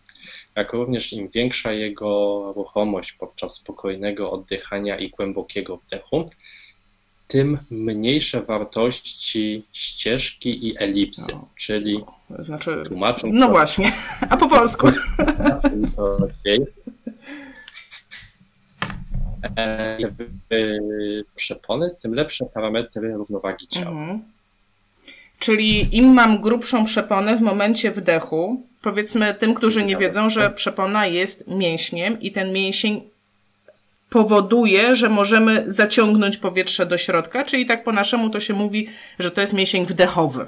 jak 0.56 0.74
również 0.74 1.14
im 1.14 1.30
większa 1.30 1.72
jego 1.74 2.54
ruchomość 2.56 3.14
podczas 3.14 3.56
spokojnego 3.56 4.32
oddychania 4.32 4.98
i 4.98 5.10
głębokiego 5.10 5.78
wdechu, 5.78 6.30
tym 7.28 7.58
mniejsze 7.70 8.42
wartości 8.42 9.66
ścieżki 9.74 10.68
i 10.68 10.78
elipsy, 10.78 11.32
no, 11.32 11.50
czyli 11.56 12.04
znaczy, 12.40 12.84
tłumacząc. 12.88 13.34
No 13.34 13.46
to, 13.46 13.52
właśnie, 13.52 13.92
a 14.30 14.38
po 14.38 14.50
polsku. 14.50 14.88
przepony, 21.36 21.96
tym 22.02 22.14
lepsze 22.14 22.46
parametry 22.46 23.14
równowagi 23.14 23.68
ciała. 23.68 23.92
Mhm. 23.92 24.37
Czyli 25.40 25.98
im 25.98 26.14
mam 26.14 26.42
grubszą 26.42 26.86
przeponę 26.86 27.38
w 27.38 27.42
momencie 27.42 27.92
wdechu, 27.92 28.64
powiedzmy 28.82 29.34
tym, 29.34 29.54
którzy 29.54 29.86
nie 29.86 29.98
wiedzą, 29.98 30.30
że 30.30 30.50
przepona 30.50 31.06
jest 31.06 31.48
mięśniem 31.48 32.22
i 32.22 32.32
ten 32.32 32.54
mięsień 32.54 33.02
powoduje, 34.10 34.96
że 34.96 35.10
możemy 35.10 35.72
zaciągnąć 35.72 36.38
powietrze 36.38 36.86
do 36.86 36.98
środka, 36.98 37.44
czyli 37.46 37.66
tak 37.66 37.84
po 37.84 37.92
naszemu 37.92 38.30
to 38.30 38.40
się 38.40 38.54
mówi, 38.54 38.88
że 39.20 39.32
to 39.32 39.42
jest 39.42 39.54
mięsień 39.54 39.86
wdechowy. 39.86 40.46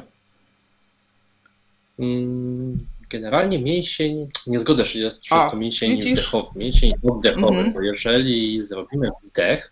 Mm, 2.00 2.80
generalnie 3.10 3.60
mięsień, 3.60 4.30
nie 4.48 4.60
zgodzę 4.60 4.86
się, 4.86 5.00
że 5.00 5.12
to 5.52 5.58
mięsień 5.58 6.02
wdechowy, 6.02 6.60
mięsień 6.60 6.94
oddechowy, 7.04 7.60
mm 7.60 7.72
-hmm. 7.72 7.74
bo 7.74 7.82
jeżeli 7.82 8.64
zrobimy 8.64 9.10
wdech, 9.24 9.72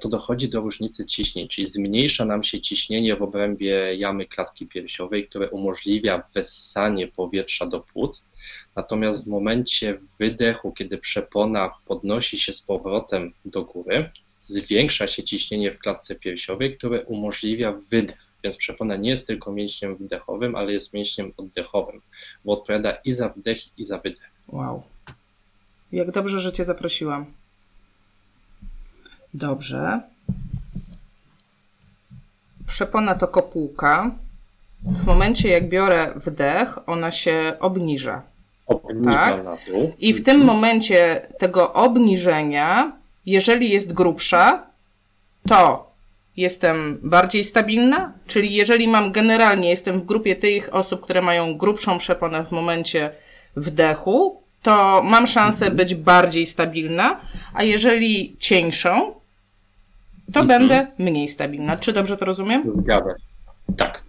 to 0.00 0.08
dochodzi 0.08 0.48
do 0.48 0.60
różnicy 0.60 1.06
ciśnień, 1.06 1.48
czyli 1.48 1.70
zmniejsza 1.70 2.24
nam 2.24 2.44
się 2.44 2.60
ciśnienie 2.60 3.16
w 3.16 3.22
obrębie 3.22 3.94
jamy 3.94 4.26
klatki 4.26 4.66
piersiowej, 4.66 5.28
które 5.28 5.50
umożliwia 5.50 6.22
wessanie 6.34 7.08
powietrza 7.08 7.66
do 7.66 7.80
płuc. 7.80 8.26
Natomiast 8.76 9.24
w 9.24 9.26
momencie 9.26 9.98
wydechu, 10.18 10.72
kiedy 10.72 10.98
przepona 10.98 11.70
podnosi 11.86 12.38
się 12.38 12.52
z 12.52 12.60
powrotem 12.60 13.32
do 13.44 13.62
góry, 13.62 14.10
zwiększa 14.40 15.08
się 15.08 15.22
ciśnienie 15.22 15.72
w 15.72 15.78
klatce 15.78 16.14
piersiowej, 16.14 16.76
które 16.76 17.04
umożliwia 17.04 17.72
wydech. 17.72 18.26
Więc 18.44 18.56
przepona 18.56 18.96
nie 18.96 19.10
jest 19.10 19.26
tylko 19.26 19.52
mięśniem 19.52 19.96
wdechowym, 19.96 20.56
ale 20.56 20.72
jest 20.72 20.92
mięśniem 20.92 21.32
oddechowym, 21.36 22.00
bo 22.44 22.52
odpowiada 22.52 22.92
i 23.04 23.12
za 23.12 23.28
wdech, 23.28 23.78
i 23.78 23.84
za 23.84 23.98
wydech. 23.98 24.30
Wow. 24.48 24.82
Jak 25.92 26.10
dobrze, 26.10 26.40
że 26.40 26.52
Cię 26.52 26.64
zaprosiłam. 26.64 27.26
Dobrze. 29.36 30.00
Przepona 32.66 33.14
to 33.14 33.28
kopułka. 33.28 34.10
W 34.82 35.06
momencie, 35.06 35.48
jak 35.48 35.68
biorę 35.68 36.12
wdech, 36.16 36.88
ona 36.88 37.10
się 37.10 37.52
obniża. 37.60 38.22
Obniża 38.66 39.12
tak? 39.12 39.44
na 39.44 39.56
dół. 39.68 39.92
I 39.98 40.14
w 40.14 40.24
tym 40.24 40.44
momencie 40.44 41.26
tego 41.38 41.72
obniżenia, 41.72 42.92
jeżeli 43.26 43.70
jest 43.70 43.92
grubsza, 43.92 44.66
to 45.48 45.90
jestem 46.36 46.98
bardziej 47.02 47.44
stabilna, 47.44 48.12
czyli 48.26 48.54
jeżeli 48.54 48.88
mam 48.88 49.12
generalnie, 49.12 49.70
jestem 49.70 50.00
w 50.00 50.04
grupie 50.04 50.36
tych 50.36 50.74
osób, 50.74 51.00
które 51.00 51.22
mają 51.22 51.56
grubszą 51.56 51.98
przeponę 51.98 52.44
w 52.44 52.52
momencie 52.52 53.10
wdechu, 53.56 54.42
to 54.62 55.02
mam 55.02 55.26
szansę 55.26 55.70
być 55.70 55.94
bardziej 55.94 56.46
stabilna, 56.46 57.20
a 57.54 57.62
jeżeli 57.62 58.36
cieńszą, 58.38 59.14
to 60.32 60.40
mhm. 60.40 60.46
będę 60.46 60.86
mniej 60.98 61.28
stabilna. 61.28 61.76
Czy 61.76 61.92
dobrze 61.92 62.16
to 62.16 62.24
rozumiem? 62.24 62.72
Zgadza 62.72 63.10
się. 63.10 63.26
Tak. 63.76 64.05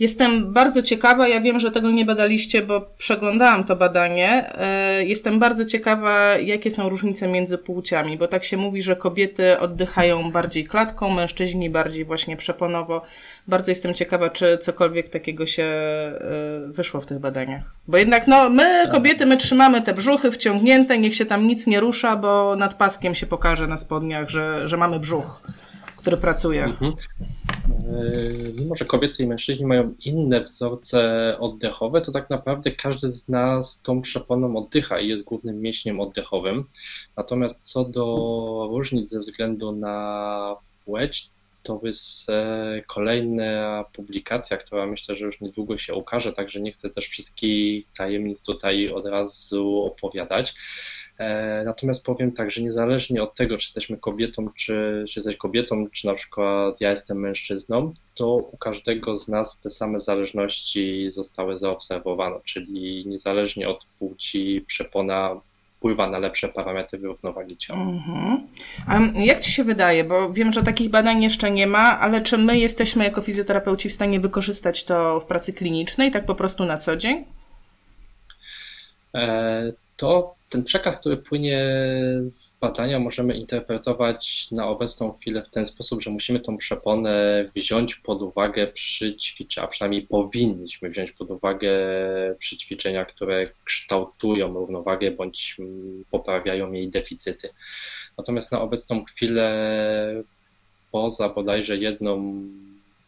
Jestem 0.00 0.52
bardzo 0.52 0.82
ciekawa, 0.82 1.28
ja 1.28 1.40
wiem, 1.40 1.60
że 1.60 1.70
tego 1.70 1.90
nie 1.90 2.04
badaliście, 2.04 2.62
bo 2.62 2.80
przeglądałam 2.98 3.64
to 3.64 3.76
badanie. 3.76 4.58
E, 4.58 5.04
jestem 5.04 5.38
bardzo 5.38 5.64
ciekawa, 5.64 6.38
jakie 6.38 6.70
są 6.70 6.88
różnice 6.88 7.28
między 7.28 7.58
płciami, 7.58 8.18
bo 8.18 8.28
tak 8.28 8.44
się 8.44 8.56
mówi, 8.56 8.82
że 8.82 8.96
kobiety 8.96 9.58
oddychają 9.58 10.30
bardziej 10.30 10.64
klatką, 10.64 11.10
mężczyźni 11.10 11.70
bardziej 11.70 12.04
właśnie 12.04 12.36
przeponowo. 12.36 13.02
Bardzo 13.48 13.70
jestem 13.70 13.94
ciekawa, 13.94 14.30
czy 14.30 14.58
cokolwiek 14.58 15.08
takiego 15.08 15.46
się 15.46 15.62
e, 15.64 16.20
wyszło 16.66 17.00
w 17.00 17.06
tych 17.06 17.18
badaniach. 17.18 17.74
Bo 17.88 17.96
jednak, 17.96 18.26
no, 18.26 18.50
my 18.50 18.88
kobiety, 18.90 19.26
my 19.26 19.36
trzymamy 19.36 19.82
te 19.82 19.94
brzuchy 19.94 20.30
wciągnięte, 20.30 20.98
niech 20.98 21.14
się 21.14 21.26
tam 21.26 21.46
nic 21.46 21.66
nie 21.66 21.80
rusza, 21.80 22.16
bo 22.16 22.56
nad 22.56 22.74
paskiem 22.74 23.14
się 23.14 23.26
pokaże 23.26 23.66
na 23.66 23.76
spodniach, 23.76 24.28
że, 24.28 24.68
że 24.68 24.76
mamy 24.76 25.00
brzuch 25.00 25.42
który 26.04 26.16
pracuje. 26.16 26.64
Mhm. 26.64 26.92
E, 26.92 28.12
mimo, 28.60 28.76
że 28.76 28.84
kobiety 28.84 29.22
i 29.22 29.26
mężczyźni 29.26 29.66
mają 29.66 29.94
inne 30.00 30.44
wzorce 30.44 31.00
oddechowe, 31.38 32.00
to 32.00 32.12
tak 32.12 32.30
naprawdę 32.30 32.70
każdy 32.70 33.12
z 33.12 33.28
nas 33.28 33.80
tą 33.82 34.00
przeponą 34.00 34.56
oddycha 34.56 35.00
i 35.00 35.08
jest 35.08 35.24
głównym 35.24 35.60
mięśniem 35.60 36.00
oddechowym. 36.00 36.64
Natomiast 37.16 37.60
co 37.60 37.84
do 37.84 38.04
różnic 38.70 39.10
ze 39.10 39.20
względu 39.20 39.72
na 39.72 40.56
płeć, 40.84 41.30
to 41.62 41.80
jest 41.82 42.26
kolejna 42.86 43.84
publikacja, 43.92 44.56
która 44.56 44.86
myślę, 44.86 45.16
że 45.16 45.24
już 45.24 45.40
niedługo 45.40 45.78
się 45.78 45.94
ukaże, 45.94 46.32
także 46.32 46.60
nie 46.60 46.72
chcę 46.72 46.90
też 46.90 47.08
wszystkich 47.08 47.86
tajemnic 47.96 48.42
tutaj 48.42 48.88
od 48.88 49.06
razu 49.06 49.82
opowiadać. 49.82 50.54
E, 51.18 51.62
natomiast 51.64 52.04
powiem 52.04 52.32
tak, 52.32 52.50
że 52.50 52.62
niezależnie 52.62 53.22
od 53.22 53.34
tego, 53.34 53.58
czy 53.58 53.66
jesteśmy 53.66 53.96
kobietą, 53.96 54.48
czy, 54.56 55.04
czy 55.08 55.18
jesteś 55.18 55.36
kobietą, 55.36 55.86
czy 55.92 56.06
na 56.06 56.14
przykład 56.14 56.80
ja 56.80 56.90
jestem 56.90 57.20
mężczyzną, 57.20 57.92
to 58.14 58.34
u 58.34 58.56
każdego 58.56 59.16
z 59.16 59.28
nas 59.28 59.58
te 59.58 59.70
same 59.70 60.00
zależności 60.00 61.06
zostały 61.10 61.58
zaobserwowane, 61.58 62.36
czyli 62.44 63.06
niezależnie 63.06 63.68
od 63.68 63.86
płci 63.98 64.64
przepona 64.66 65.40
wpływa 65.84 66.10
na 66.10 66.18
lepsze 66.18 66.48
parametry 66.48 66.98
równowagi 66.98 67.56
ciała. 67.56 67.80
Mhm. 67.80 68.46
A 68.86 69.20
jak 69.20 69.40
Ci 69.40 69.52
się 69.52 69.64
wydaje, 69.64 70.04
bo 70.04 70.32
wiem, 70.32 70.52
że 70.52 70.62
takich 70.62 70.90
badań 70.90 71.22
jeszcze 71.22 71.50
nie 71.50 71.66
ma, 71.66 72.00
ale 72.00 72.20
czy 72.20 72.38
my 72.38 72.58
jesteśmy 72.58 73.04
jako 73.04 73.20
fizjoterapeuci 73.20 73.88
w 73.88 73.92
stanie 73.92 74.20
wykorzystać 74.20 74.84
to 74.84 75.20
w 75.20 75.24
pracy 75.24 75.52
klinicznej, 75.52 76.10
tak 76.10 76.26
po 76.26 76.34
prostu 76.34 76.64
na 76.64 76.78
co 76.78 76.96
dzień? 76.96 77.24
E, 79.14 79.72
to 79.96 80.34
ten 80.48 80.64
przekaz, 80.64 80.98
który 80.98 81.16
płynie 81.16 81.58
z 82.36 82.52
badania, 82.60 82.98
możemy 82.98 83.34
interpretować 83.34 84.48
na 84.50 84.68
obecną 84.68 85.12
chwilę 85.12 85.42
w 85.42 85.50
ten 85.50 85.66
sposób, 85.66 86.02
że 86.02 86.10
musimy 86.10 86.40
tą 86.40 86.56
przeponę 86.56 87.44
wziąć 87.56 87.94
pod 87.94 88.22
uwagę 88.22 88.66
przy 88.66 89.16
ćwiczeniach, 89.16 89.68
a 89.68 89.72
przynajmniej 89.72 90.02
powinniśmy 90.02 90.90
wziąć 90.90 91.12
pod 91.12 91.30
uwagę 91.30 91.70
przy 92.38 92.56
ćwiczeniach, 92.56 93.08
które 93.08 93.50
kształtują 93.64 94.54
równowagę 94.54 95.10
bądź 95.10 95.56
poprawiają 96.10 96.72
jej 96.72 96.88
deficyty. 96.88 97.48
Natomiast 98.18 98.52
na 98.52 98.60
obecną 98.60 99.04
chwilę, 99.04 100.22
poza 100.92 101.28
bodajże 101.28 101.76
jedną 101.76 102.42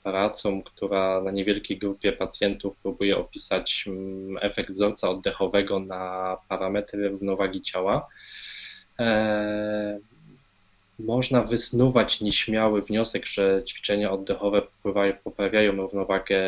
pracą, 0.07 0.63
która 0.63 1.21
na 1.21 1.31
niewielkiej 1.31 1.79
grupie 1.79 2.13
pacjentów 2.13 2.77
próbuje 2.77 3.17
opisać 3.17 3.85
mm, 3.87 4.39
efekt 4.41 4.71
wzorca 4.71 5.11
oddechowego 5.11 5.81
na 5.81 6.37
parametry 6.49 7.09
równowagi 7.09 7.63
ciała. 7.63 8.07
E, 8.99 9.99
można 10.99 11.43
wysnuwać 11.43 12.21
nieśmiały 12.21 12.83
wniosek, 12.83 13.27
że 13.27 13.63
ćwiczenia 13.69 14.11
oddechowe 14.11 14.63
poprawiają 15.25 15.73
równowagę 15.73 16.41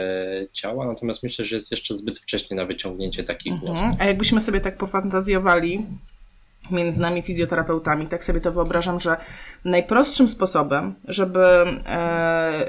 ciała, 0.53 0.87
natomiast 0.87 1.23
myślę, 1.23 1.44
że 1.44 1.57
jest 1.57 1.71
jeszcze 1.71 1.94
zbyt 1.94 2.18
wcześnie 2.18 2.57
na 2.57 2.64
wyciągnięcie 2.64 3.25
takich 3.25 3.53
mhm. 3.53 3.75
wniosków. 3.75 4.03
A 4.03 4.05
jakbyśmy 4.05 4.40
sobie 4.40 4.61
tak 4.61 4.77
pofantazjowali, 4.77 5.87
między 6.71 7.01
nami 7.01 7.23
fizjoterapeutami. 7.23 8.09
Tak 8.09 8.25
sobie 8.25 8.40
to 8.40 8.53
wyobrażam, 8.53 9.01
że 9.01 9.16
najprostszym 9.64 10.29
sposobem, 10.29 10.94
żeby 11.05 11.44
e, 11.87 12.64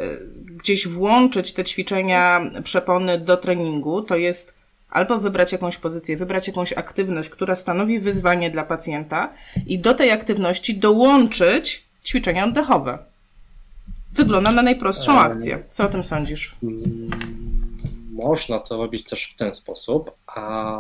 gdzieś 0.60 0.88
włączyć 0.88 1.54
te 1.54 1.63
ćwiczenia 1.63 2.41
przepony 2.63 3.19
do 3.19 3.38
treningu, 3.38 4.02
to 4.02 4.15
jest 4.15 4.60
albo 4.89 5.17
wybrać 5.17 5.52
jakąś 5.52 5.78
pozycję, 5.78 6.17
wybrać 6.17 6.48
jakąś 6.48 6.74
aktywność, 6.74 7.30
która 7.30 7.56
stanowi 7.56 8.00
wyzwanie 8.00 8.52
dla 8.52 8.63
pacjenta 8.63 9.34
i 9.67 9.80
do 9.80 9.93
tej 9.93 10.12
aktywności 10.12 10.78
dołączyć 10.78 11.84
ćwiczenia 12.06 12.45
oddechowe. 12.45 12.98
Wygląda 14.13 14.52
na 14.52 14.62
najprostszą 14.62 15.19
akcję. 15.19 15.63
Co 15.67 15.84
o 15.84 15.88
tym 15.88 16.04
sądzisz? 16.04 16.56
Mm, 16.63 17.10
można 18.12 18.60
to 18.60 18.78
robić 18.78 19.10
też 19.10 19.32
w 19.34 19.38
ten 19.38 19.54
sposób, 19.54 20.12
a 20.28 20.78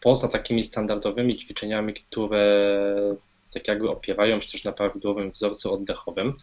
poza 0.00 0.28
takimi 0.28 0.64
standardowymi 0.64 1.38
ćwiczeniami, 1.38 1.94
które 1.94 2.78
tak 3.54 3.68
jakby 3.68 3.90
opiewają 3.90 4.40
się 4.40 4.52
też 4.52 4.64
na 4.64 4.72
prawidłowym 4.72 5.30
wzorcu 5.30 5.74
oddechowym, 5.74 6.34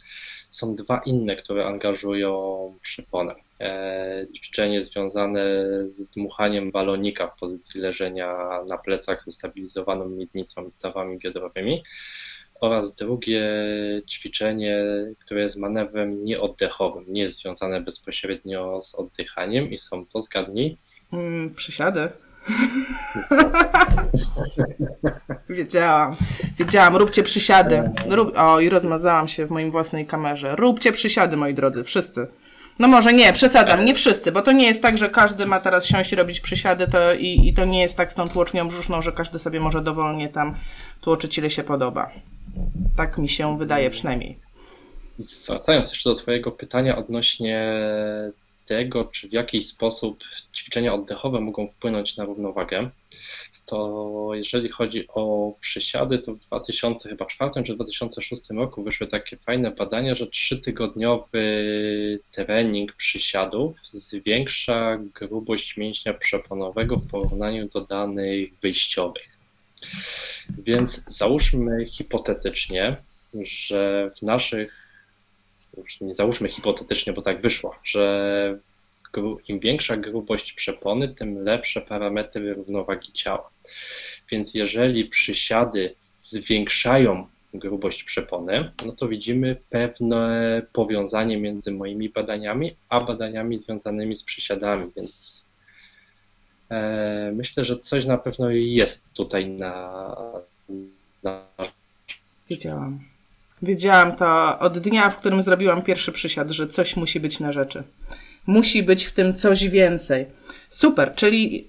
są 0.50 0.76
dwa 0.76 1.02
inne, 1.06 1.36
które 1.36 1.66
angażują 1.66 2.74
przyponę. 2.82 3.36
E, 3.60 4.28
ćwiczenie 4.36 4.84
związane 4.84 5.44
z 5.92 6.06
dmuchaniem 6.16 6.72
balonika 6.72 7.28
w 7.28 7.40
pozycji 7.40 7.82
leżenia 7.82 8.38
na 8.68 8.78
plecach 8.78 9.24
z 9.24 9.28
ustabilizowaną 9.28 10.10
miednicą 10.10 10.68
i 10.68 10.72
stawami 10.72 11.18
biodrowymi 11.18 11.84
oraz 12.62 12.96
drugie 12.96 13.44
ćwiczenie, 14.10 14.84
które 15.20 15.42
jest 15.42 15.56
manewrem 15.56 16.26
nieoddechowym, 16.26 17.06
nie 17.08 17.22
jest 17.22 17.42
związane 17.42 17.82
bezpośrednio 17.82 18.82
z 18.82 18.96
oddychaniem 18.96 19.72
i 19.72 19.78
są 19.78 20.06
to, 20.06 20.22
zgadnij? 20.22 20.78
Mm, 21.14 21.56
przysiady. 21.56 22.10
Wiedziałam. 25.50 26.12
Wiedziałam, 26.58 26.96
róbcie 26.96 27.24
przysiady. 27.24 27.84
Rób... 28.10 28.38
O, 28.38 28.60
i 28.60 28.70
rozmazałam 28.70 29.28
się 29.28 29.46
w 29.46 29.52
moim 29.52 29.72
własnej 29.72 30.06
kamerze. 30.06 30.56
Róbcie 30.56 30.92
przysiady, 30.92 31.38
moi 31.38 31.54
drodzy, 31.54 31.84
wszyscy. 31.84 32.28
No 32.80 32.88
może 32.88 33.14
nie, 33.14 33.34
przesadzam, 33.34 33.86
nie 33.86 33.96
wszyscy, 33.96 34.32
bo 34.32 34.42
to 34.42 34.52
nie 34.52 34.68
jest 34.68 34.82
tak, 34.82 34.98
że 34.98 35.10
każdy 35.10 35.46
ma 35.46 35.60
teraz 35.60 35.86
siąść 35.86 36.14
i 36.14 36.16
robić 36.16 36.40
przysiady 36.40 36.88
to 36.88 37.14
i, 37.14 37.48
i 37.48 37.54
to 37.54 37.66
nie 37.66 37.82
jest 37.82 37.98
tak 37.98 38.12
z 38.12 38.16
tą 38.16 38.28
tłocznią 38.28 38.68
brzuszną, 38.68 39.02
że 39.02 39.12
każdy 39.12 39.40
sobie 39.40 39.60
może 39.60 39.82
dowolnie 39.82 40.30
tam 40.30 40.56
tłoczyć 41.02 41.38
ile 41.38 41.50
się 41.50 41.64
podoba. 41.64 42.12
Tak 42.98 43.18
mi 43.18 43.30
się 43.30 43.58
wydaje 43.58 43.90
przynajmniej. 43.90 44.40
Wracając 45.48 45.90
jeszcze 45.90 46.10
do 46.10 46.16
Twojego 46.16 46.52
pytania 46.52 46.98
odnośnie 46.98 47.72
tego, 48.66 49.06
czy 49.06 49.30
w 49.30 49.34
jakiś 49.34 49.68
sposób 49.68 50.24
ćwiczenia 50.56 50.94
oddechowe 50.94 51.40
mogą 51.40 51.68
wpłynąć 51.68 52.18
na 52.18 52.26
równowagę, 52.26 52.90
to 53.66 54.30
jeżeli 54.34 54.70
chodzi 54.70 55.08
o 55.08 55.54
przysiady, 55.62 56.20
to 56.20 56.34
w 56.34 56.40
2004 56.40 57.64
czy 57.66 57.76
2006 57.76 58.50
roku 58.50 58.84
wyszły 58.84 59.08
takie 59.08 59.38
fajne 59.38 59.72
badania, 59.72 60.16
że 60.16 60.28
trzytygodniowy 60.28 62.20
trening 62.32 62.94
przysiadów 62.94 63.78
zwiększa 63.94 64.98
grubość 64.98 65.78
mięśnia 65.78 66.14
przeponowego 66.14 66.98
w 66.98 67.08
porównaniu 67.08 67.70
do 67.70 67.82
danych 67.82 68.50
wyjściowych. 68.62 69.38
Więc 70.58 71.04
załóżmy 71.08 71.86
hipotetycznie, 71.86 72.98
że 73.34 74.12
w 74.18 74.22
naszych, 74.22 74.85
załóżmy 76.14 76.50
hipotetycznie, 76.50 77.14
bo 77.14 77.22
tak 77.22 77.42
wyszło, 77.42 77.76
że 77.84 78.60
im 79.48 79.60
większa 79.60 79.98
grubość 79.98 80.54
przepony, 80.54 81.08
tym 81.08 81.44
lepsze 81.44 81.82
parametry 81.82 82.54
równowagi 82.54 83.12
ciała. 83.12 83.50
Więc 84.30 84.54
jeżeli 84.54 85.06
przysiady 85.06 85.96
zwiększają 86.24 87.28
grubość 87.54 88.04
przepony, 88.04 88.72
no 88.86 88.92
to 88.92 89.08
widzimy 89.08 89.56
pewne 89.70 90.62
powiązanie 90.74 91.38
między 91.38 91.72
moimi 91.72 92.10
badaniami, 92.10 92.76
a 92.90 93.02
badaniami 93.02 93.60
związanymi 93.60 94.16
z 94.16 94.24
przysiadami, 94.24 94.92
więc 94.96 95.46
e, 96.72 97.32
myślę, 97.36 97.66
że 97.66 97.80
coś 97.80 98.06
na 98.06 98.18
pewno 98.18 98.50
jest 98.50 99.14
tutaj 99.14 99.50
na. 99.50 100.16
na... 101.24 101.46
Wiedziałam 103.66 104.16
to 104.16 104.60
od 104.60 104.80
dnia, 104.80 105.10
w 105.10 105.18
którym 105.18 105.42
zrobiłam 105.42 105.82
pierwszy 105.82 106.12
przysiad, 106.12 106.52
że 106.52 106.68
coś 106.68 106.96
musi 106.96 107.20
być 107.20 107.40
na 107.40 107.52
rzeczy. 107.52 107.84
Musi 108.48 108.84
być 108.84 109.06
w 109.06 109.14
tym 109.14 109.34
coś 109.34 109.68
więcej. 109.70 110.26
Super, 110.70 111.16
czyli 111.16 111.68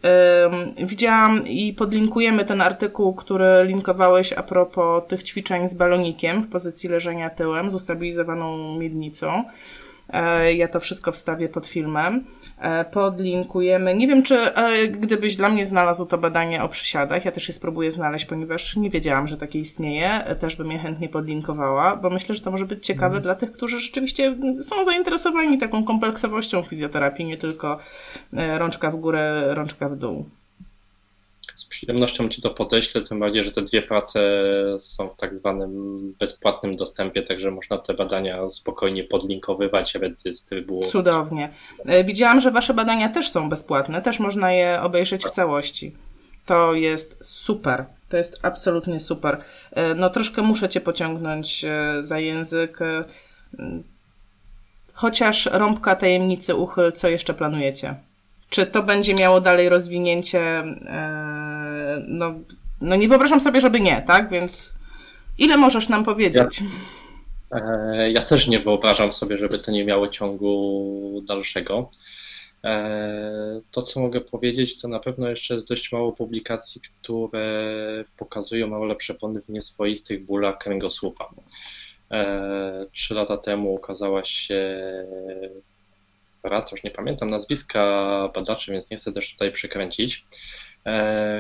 yy, 0.79 0.87
widziałam 0.87 1.47
i 1.47 1.73
podlinkujemy 1.73 2.45
ten 2.45 2.61
artykuł, 2.61 3.15
który 3.15 3.47
linkowałeś 3.65 4.33
a 4.33 4.43
propos 4.43 5.03
tych 5.09 5.23
ćwiczeń 5.23 5.69
z 5.69 5.75
balonikiem 5.75 6.43
w 6.43 6.49
pozycji 6.49 6.89
leżenia 6.89 7.31
tyłem 7.31 7.71
z 7.71 7.75
ustabilizowaną 7.75 8.79
miednicą. 8.79 9.45
E, 10.09 10.55
ja 10.55 10.69
to 10.69 10.81
wszystko 10.81 11.13
wstawię 11.13 11.49
pod 11.49 11.67
filmem. 11.67 12.25
E, 12.59 12.85
podlinkujemy. 12.85 13.95
Nie 13.95 14.07
wiem, 14.07 14.23
czy 14.23 14.55
e, 14.55 14.89
gdybyś 14.89 15.37
dla 15.37 15.49
mnie 15.49 15.67
znalazł 15.67 16.07
to 16.07 16.19
badanie 16.19 16.63
o 16.63 16.69
przysiadach, 16.69 17.25
ja 17.25 17.33
też 17.33 17.49
je 17.49 17.55
spróbuję 17.55 17.91
znaleźć, 17.91 18.25
ponieważ 18.25 18.77
nie 18.77 18.91
wiedziałam, 18.91 19.29
że 19.29 19.37
takie 19.37 19.59
istnieje. 19.59 20.21
Też 20.41 20.57
bym 20.57 20.73
je 20.73 20.79
chętnie 20.79 21.09
podlinkowała, 21.09 21.97
bo 21.97 22.11
myślę, 22.11 22.35
że 22.35 22.41
to 22.41 22.51
może 22.51 22.67
być 22.67 22.87
ciekawe 22.87 23.13
mm. 23.13 23.23
dla 23.23 23.35
tych, 23.35 23.53
którzy 23.53 23.81
rzeczywiście 23.81 24.37
są 24.63 24.85
zainteresowani 24.85 25.59
taką 25.59 25.85
kompleksowością 25.85 26.63
fizjoterapii, 26.63 27.25
nie 27.25 27.37
tylko 27.37 27.79
rączka 28.33 28.91
w 28.91 28.97
górę, 28.97 29.55
rączka 29.55 29.89
w 29.89 29.97
dół. 29.97 30.25
Z 31.57 31.65
przyjemnością 31.65 32.29
Ci 32.29 32.43
to 32.43 32.51
podeślę, 32.51 33.03
tym 33.03 33.21
bardziej, 33.21 33.45
że 33.45 33.53
te 33.53 33.63
dwie 33.63 33.83
prace 33.83 34.21
są 34.81 35.09
w 35.09 35.17
tak 35.17 35.37
zwanym 35.37 36.13
bezpłatnym 36.19 36.77
dostępie, 36.77 37.23
także 37.23 37.51
można 37.51 37.79
te 37.79 37.95
badania 37.95 38.51
spokojnie 38.51 39.05
podlinkowywać, 39.05 39.97
było. 40.67 40.83
Cudownie. 40.83 41.53
E, 41.87 42.05
widziałam, 42.05 42.41
że 42.41 42.51
Wasze 42.51 42.75
badania 42.75 43.09
też 43.09 43.31
są 43.31 43.49
bezpłatne, 43.49 44.03
też 44.03 44.19
można 44.19 44.53
je 44.53 44.81
obejrzeć 44.83 45.25
w 45.25 45.31
całości. 45.31 45.93
To 46.47 46.75
jest 46.75 47.19
super. 47.23 47.85
To 48.09 48.17
jest 48.17 48.39
absolutnie 48.43 49.01
super. 49.01 49.39
E, 49.73 49.95
no 49.95 50.11
troszkę 50.11 50.43
muszę 50.43 50.69
Cię 50.69 50.81
pociągnąć 50.81 51.65
e, 51.65 52.03
za 52.03 52.19
język. 52.19 52.79
Chociaż 54.93 55.47
rąbka 55.53 55.97
tajemnicy 55.97 56.55
uchyl, 56.55 56.93
co 56.93 57.09
jeszcze 57.09 57.35
planujecie? 57.35 57.95
Czy 58.51 58.67
to 58.67 58.83
będzie 58.83 59.15
miało 59.15 59.41
dalej 59.41 59.69
rozwinięcie? 59.69 60.65
E, 61.97 62.05
no, 62.09 62.35
no 62.81 62.97
nie 62.97 63.09
wyobrażam 63.09 63.41
sobie, 63.41 63.61
żeby 63.61 63.81
nie, 63.81 64.03
tak? 64.03 64.31
Więc 64.31 64.73
ile 65.39 65.57
możesz 65.57 65.89
nam 65.89 66.05
powiedzieć? 66.05 66.63
Ja, 67.51 67.59
e, 67.61 68.11
ja 68.11 68.23
też 68.23 68.47
nie 68.47 68.59
wyobrażam 68.59 69.13
sobie, 69.13 69.39
żeby 69.39 69.59
to 69.59 69.73
nie 69.73 69.85
miało 69.85 70.09
ciągu 70.09 71.23
dalszego. 71.29 71.91
E, 72.65 73.61
to, 73.71 73.83
co 73.83 74.01
mogę 74.01 74.21
powiedzieć, 74.21 74.79
to 74.79 74.89
na 74.89 75.01
pewno 75.01 75.29
jeszcze 75.29 75.55
jest 75.55 75.69
dość 75.69 75.93
mało 75.93 76.13
publikacji, 76.13 76.81
które 76.81 77.75
pokazują 78.17 78.71
rolę 78.71 78.97
przepony 78.97 79.41
w 79.41 79.49
nieswoistych 79.49 80.25
bólach 80.25 80.59
kręgosłupa. 80.59 81.31
Trzy 82.93 83.15
lata 83.15 83.37
temu 83.37 83.75
ukazała 83.75 84.25
się 84.25 84.81
prac, 86.49 86.73
już 86.73 86.83
nie 86.83 86.91
pamiętam 86.91 87.31
nazwiska 87.31 87.83
badaczy, 88.35 88.73
więc 88.73 88.91
nie 88.91 88.97
chcę 88.97 89.13
też 89.13 89.33
tutaj 89.33 89.53
przykręcić, 89.53 90.25
e, 90.25 90.27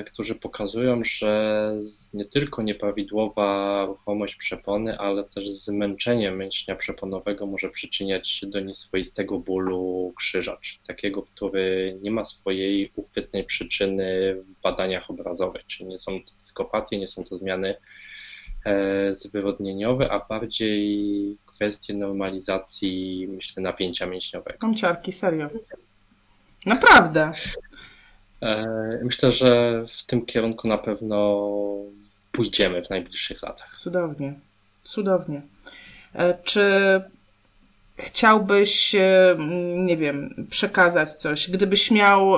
którzy 0.06 0.34
pokazują, 0.34 1.04
że 1.04 1.72
nie 2.14 2.24
tylko 2.24 2.62
nieprawidłowa 2.62 3.84
ruchomość 3.86 4.34
przepony, 4.34 4.98
ale 4.98 5.24
też 5.24 5.50
zmęczenie 5.50 6.30
mięśnia 6.30 6.76
przeponowego 6.76 7.46
może 7.46 7.70
przyczyniać 7.70 8.28
się 8.28 8.46
do 8.46 8.60
nieswoistego 8.60 9.38
bólu 9.38 10.12
krzyżacz, 10.16 10.78
takiego, 10.86 11.22
który 11.22 11.98
nie 12.02 12.10
ma 12.10 12.24
swojej 12.24 12.92
uchwytnej 12.96 13.44
przyczyny 13.44 14.34
w 14.34 14.62
badaniach 14.62 15.10
obrazowych, 15.10 15.66
czyli 15.66 15.88
nie 15.88 15.98
są 15.98 16.20
to 16.20 16.32
dyskopatie, 16.38 16.98
nie 16.98 17.08
są 17.08 17.24
to 17.24 17.36
zmiany 17.36 17.74
e, 18.64 19.12
zwyrodnieniowe, 19.12 20.12
a 20.12 20.26
bardziej 20.28 21.36
kwestię 21.46 21.94
normalizacji, 21.94 23.26
myślę, 23.30 23.62
napięcia 23.62 24.06
mięśniowego. 24.06 24.58
Mam 24.62 24.74
ciarki, 24.74 25.12
serio. 25.12 25.50
Naprawdę. 26.66 27.32
E, 28.46 28.66
myślę, 29.02 29.30
że 29.30 29.82
w 29.88 30.06
tym 30.06 30.26
kierunku 30.26 30.68
na 30.68 30.78
pewno 30.78 31.48
pójdziemy 32.32 32.84
w 32.84 32.90
najbliższych 32.90 33.42
latach. 33.42 33.76
Cudownie. 33.76 34.34
Cudownie. 34.84 35.42
E, 36.14 36.38
czy 36.44 36.64
chciałbyś, 37.98 38.94
e, 38.94 39.36
nie 39.76 39.96
wiem, 39.96 40.46
przekazać 40.50 41.12
coś? 41.12 41.50
Gdybyś 41.50 41.90
miał 41.90 42.36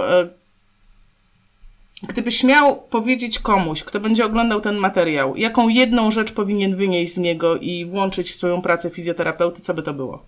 Gdybyś 2.03 2.45
miał 2.45 2.77
powiedzieć 2.77 3.39
komuś, 3.39 3.85
kto 3.85 4.01
będzie 4.01 4.25
oglądał 4.25 4.61
ten 4.61 4.77
materiał, 4.77 5.37
jaką 5.37 5.69
jedną 5.69 6.11
rzecz 6.11 6.33
powinien 6.33 6.77
wynieść 6.77 7.15
z 7.15 7.19
niego 7.19 7.57
i 7.57 7.85
włączyć 7.85 8.33
w 8.33 8.37
swoją 8.37 8.63
pracę 8.63 8.91
fizjoterapeuty, 8.91 9.63
co 9.63 9.75
by 9.75 9.83
to 9.83 9.95
było? 9.95 10.23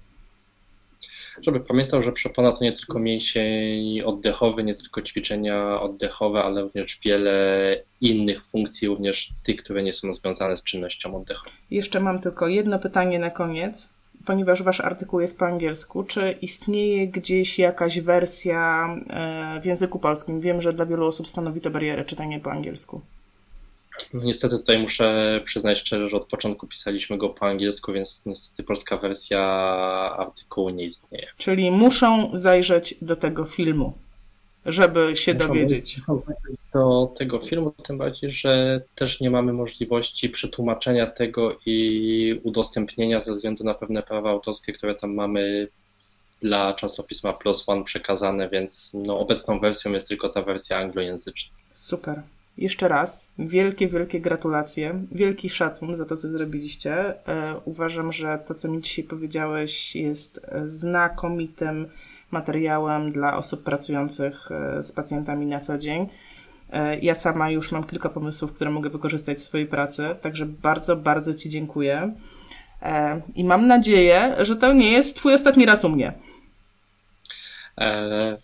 Żeby 1.42 1.61
pamiętał, 1.61 2.03
że 2.03 2.12
przepona 2.12 2.53
to 2.53 2.64
nie 2.64 2.72
tylko 2.72 2.98
mięsień 2.98 4.00
oddechowy, 4.00 4.64
nie 4.64 4.74
tylko 4.74 5.03
ćwiczenia 5.03 5.81
oddechowe, 5.81 6.42
ale 6.42 6.62
również 6.62 6.98
wiele 7.05 7.76
innych 8.00 8.46
funkcji, 8.46 8.88
również 8.88 9.31
tych, 9.42 9.62
które 9.62 9.83
nie 9.83 9.92
są 9.92 10.14
związane 10.14 10.57
z 10.57 10.62
czynnością 10.62 11.16
oddechową. 11.16 11.50
Jeszcze 11.70 12.00
mam 12.00 12.20
tylko 12.20 12.48
jedno 12.48 12.79
pytanie 12.79 13.18
na 13.18 13.31
koniec 13.31 13.88
ponieważ 14.26 14.62
wasz 14.62 14.81
artykuł 14.81 15.20
jest 15.20 15.38
po 15.38 15.46
angielsku, 15.46 16.05
czy 16.05 16.35
istnieje 16.42 17.09
gdzieś 17.09 17.59
jakaś 17.59 18.00
wersja 18.00 18.88
e, 19.11 19.61
w 19.61 19.64
języku 19.64 19.98
polskim? 19.98 20.40
Wiem, 20.40 20.62
że 20.62 20.72
dla 20.72 20.87
wielu 20.87 21.07
osób 21.07 21.29
stanowi 21.29 21.61
to 21.61 21.70
barierę 21.70 22.05
czytanie 22.05 22.40
po 22.40 22.53
angielsku. 22.53 23.00
Niestety 24.14 24.58
tutaj 24.58 24.78
muszę 24.78 25.40
przyznać 25.44 25.78
szczerze, 25.78 26.08
że 26.08 26.16
od 26.16 26.26
początku 26.26 26.66
pisaliśmy 26.66 27.18
go 27.18 27.28
po 27.28 27.46
angielsku, 27.46 27.92
więc 27.92 28.22
niestety 28.26 28.62
polska 28.62 28.96
wersja 28.96 29.40
artykułu 30.18 30.70
nie 30.70 30.84
istnieje. 30.84 31.26
Czyli 31.36 31.70
muszą 31.70 32.30
zajrzeć 32.32 32.94
do 33.02 33.16
tego 33.16 33.44
filmu 33.44 33.92
żeby 34.66 35.16
się 35.16 35.34
Muszą 35.34 35.48
dowiedzieć. 35.48 36.00
Do 36.72 37.12
tego 37.18 37.38
filmu, 37.38 37.74
tym 37.82 37.98
bardziej, 37.98 38.32
że 38.32 38.80
też 38.94 39.20
nie 39.20 39.30
mamy 39.30 39.52
możliwości 39.52 40.28
przetłumaczenia 40.28 41.06
tego 41.06 41.58
i 41.66 42.40
udostępnienia 42.42 43.20
ze 43.20 43.34
względu 43.34 43.64
na 43.64 43.74
pewne 43.74 44.02
prawa 44.02 44.30
autorskie, 44.30 44.72
które 44.72 44.94
tam 44.94 45.14
mamy 45.14 45.68
dla 46.40 46.72
czasopisma 46.72 47.32
Plus 47.32 47.64
One 47.66 47.84
przekazane, 47.84 48.48
więc 48.48 48.90
no, 48.94 49.18
obecną 49.18 49.60
wersją 49.60 49.92
jest 49.92 50.08
tylko 50.08 50.28
ta 50.28 50.42
wersja 50.42 50.78
anglojęzyczna. 50.78 51.52
Super. 51.72 52.22
Jeszcze 52.61 52.88
raz 52.88 53.33
wielkie, 53.38 53.88
wielkie 53.88 54.20
gratulacje, 54.20 54.94
wielki 55.12 55.51
szacun 55.51 55.96
za 55.96 56.05
to, 56.05 56.16
co 56.16 56.29
zrobiliście. 56.29 56.94
E, 57.29 57.61
uważam, 57.64 58.12
że 58.12 58.38
to, 58.49 58.55
co 58.55 58.68
mi 58.68 58.83
dzisiaj 58.83 59.05
powiedziałeś, 59.05 59.96
jest 59.96 60.40
znakomitym 60.64 61.88
materiałem 62.31 63.12
dla 63.12 63.37
osób 63.37 63.62
pracujących 63.62 64.49
e, 64.53 64.83
z 64.83 64.92
pacjentami 64.92 65.46
na 65.46 65.61
co 65.61 65.79
dzień. 65.79 66.09
E, 66.73 66.99
ja 66.99 67.14
sama 67.14 67.51
już 67.51 67.73
mam 67.73 67.85
kilka 67.85 68.09
pomysłów, 68.09 68.53
które 68.53 68.70
mogę 68.70 68.90
wykorzystać 68.90 69.38
w 69.38 69.40
swojej 69.40 69.66
pracy, 69.66 70.09
także 70.20 70.46
bardzo, 70.46 70.96
bardzo 70.96 71.35
Ci 71.35 71.49
dziękuję. 71.49 72.14
I 73.35 73.44
mam 73.44 73.66
nadzieję, 73.66 74.37
że 74.40 74.57
to 74.57 74.73
nie 74.73 74.92
jest 74.92 75.16
Twój 75.16 75.35
ostatni 75.35 75.66
raz 75.66 75.85
u 75.85 75.88
mnie. 75.88 76.12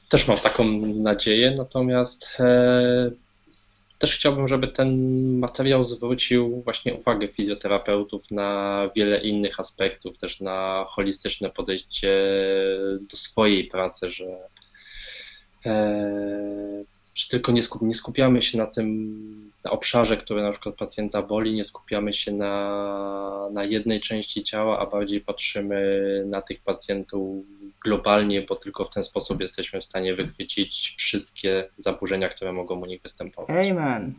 Też 0.09 0.29
mam 0.29 0.39
taką 0.39 0.65
nadzieję, 0.87 1.55
natomiast 1.57 2.37
też 3.99 4.17
chciałbym, 4.17 4.49
żeby 4.49 4.69
ten 4.69 4.99
materiał 5.39 5.85
zwrócił 5.85 6.63
właśnie 6.63 6.95
uwagę 6.95 7.29
fizjoterapeutów 7.29 8.31
na 8.31 8.91
wiele 8.97 9.21
innych 9.21 9.61
aspektów, 9.61 10.19
też 10.19 10.41
na 10.41 10.87
holistyczne 10.89 11.51
podejście 11.51 12.09
do 13.11 13.17
swojej 13.17 13.65
pracy, 13.65 14.11
że 14.11 14.49
e, 15.67 16.85
że 17.17 17.29
tylko 17.29 17.53
nie, 17.53 17.63
skup, 17.63 17.83
nie 17.83 17.95
skupiamy 17.95 18.43
się 18.43 18.59
na 18.59 18.67
tym 18.67 19.17
na 19.65 19.71
obszarze, 19.71 20.17
który 20.17 20.43
na 20.43 20.53
przykład 20.53 20.75
pacjenta 20.75 21.23
boli, 21.23 21.55
nie 21.55 21.65
skupiamy 21.65 22.13
się 22.13 22.33
na, 22.33 23.49
na 23.53 23.65
jednej 23.65 24.01
części 24.01 24.45
ciała, 24.45 24.79
a 24.79 24.87
bardziej 24.87 25.21
patrzymy 25.21 26.23
na 26.27 26.43
tych 26.43 26.61
pacjentów 26.61 27.45
globalnie, 27.85 28.43
bo 28.43 28.57
tylko 28.57 28.85
w 28.85 28.95
ten 28.95 29.05
sposób 29.05 29.41
jesteśmy 29.41 29.81
w 29.81 29.85
stanie 29.85 30.15
wychwycić 30.15 30.95
wszystkie 30.99 31.69
zaburzenia, 31.77 32.29
które 32.29 32.53
mogą 32.53 32.81
u 32.81 32.87
nich 32.87 33.03
występować. 33.03 33.51
Amen. 33.71 34.15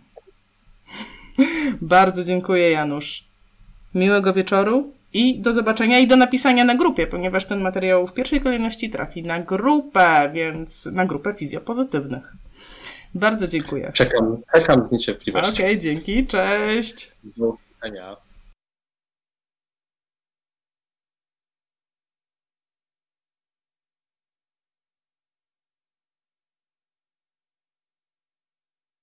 Bardzo 1.82 2.24
dziękuję, 2.24 2.72
Janusz. 2.72 3.24
Miłego 3.96 4.34
wieczoru 4.34 4.94
i 5.14 5.40
do 5.40 5.54
zobaczenia 5.54 6.00
i 6.00 6.08
do 6.08 6.16
napisania 6.16 6.64
na 6.66 6.76
grupie, 6.76 7.08
ponieważ 7.08 7.46
ten 7.46 7.62
materiał 7.62 8.08
w 8.08 8.14
pierwszej 8.14 8.42
kolejności 8.42 8.90
trafi 8.90 9.24
na 9.24 9.40
grupę, 9.40 10.32
więc 10.34 10.86
na 10.86 11.06
grupę 11.06 11.34
fizjopozytywnych. 11.34 12.34
Bardzo 13.16 13.48
dziękuję. 13.48 13.92
Czekam, 13.94 14.38
czekam 14.54 14.88
z 14.88 14.92
niecierpliwością. 14.92 15.54
Okej, 15.54 15.66
okay, 15.66 15.78
dzięki, 15.78 16.28
cześć. 16.28 17.12
Do 17.24 17.58
widzenia. 17.76 18.27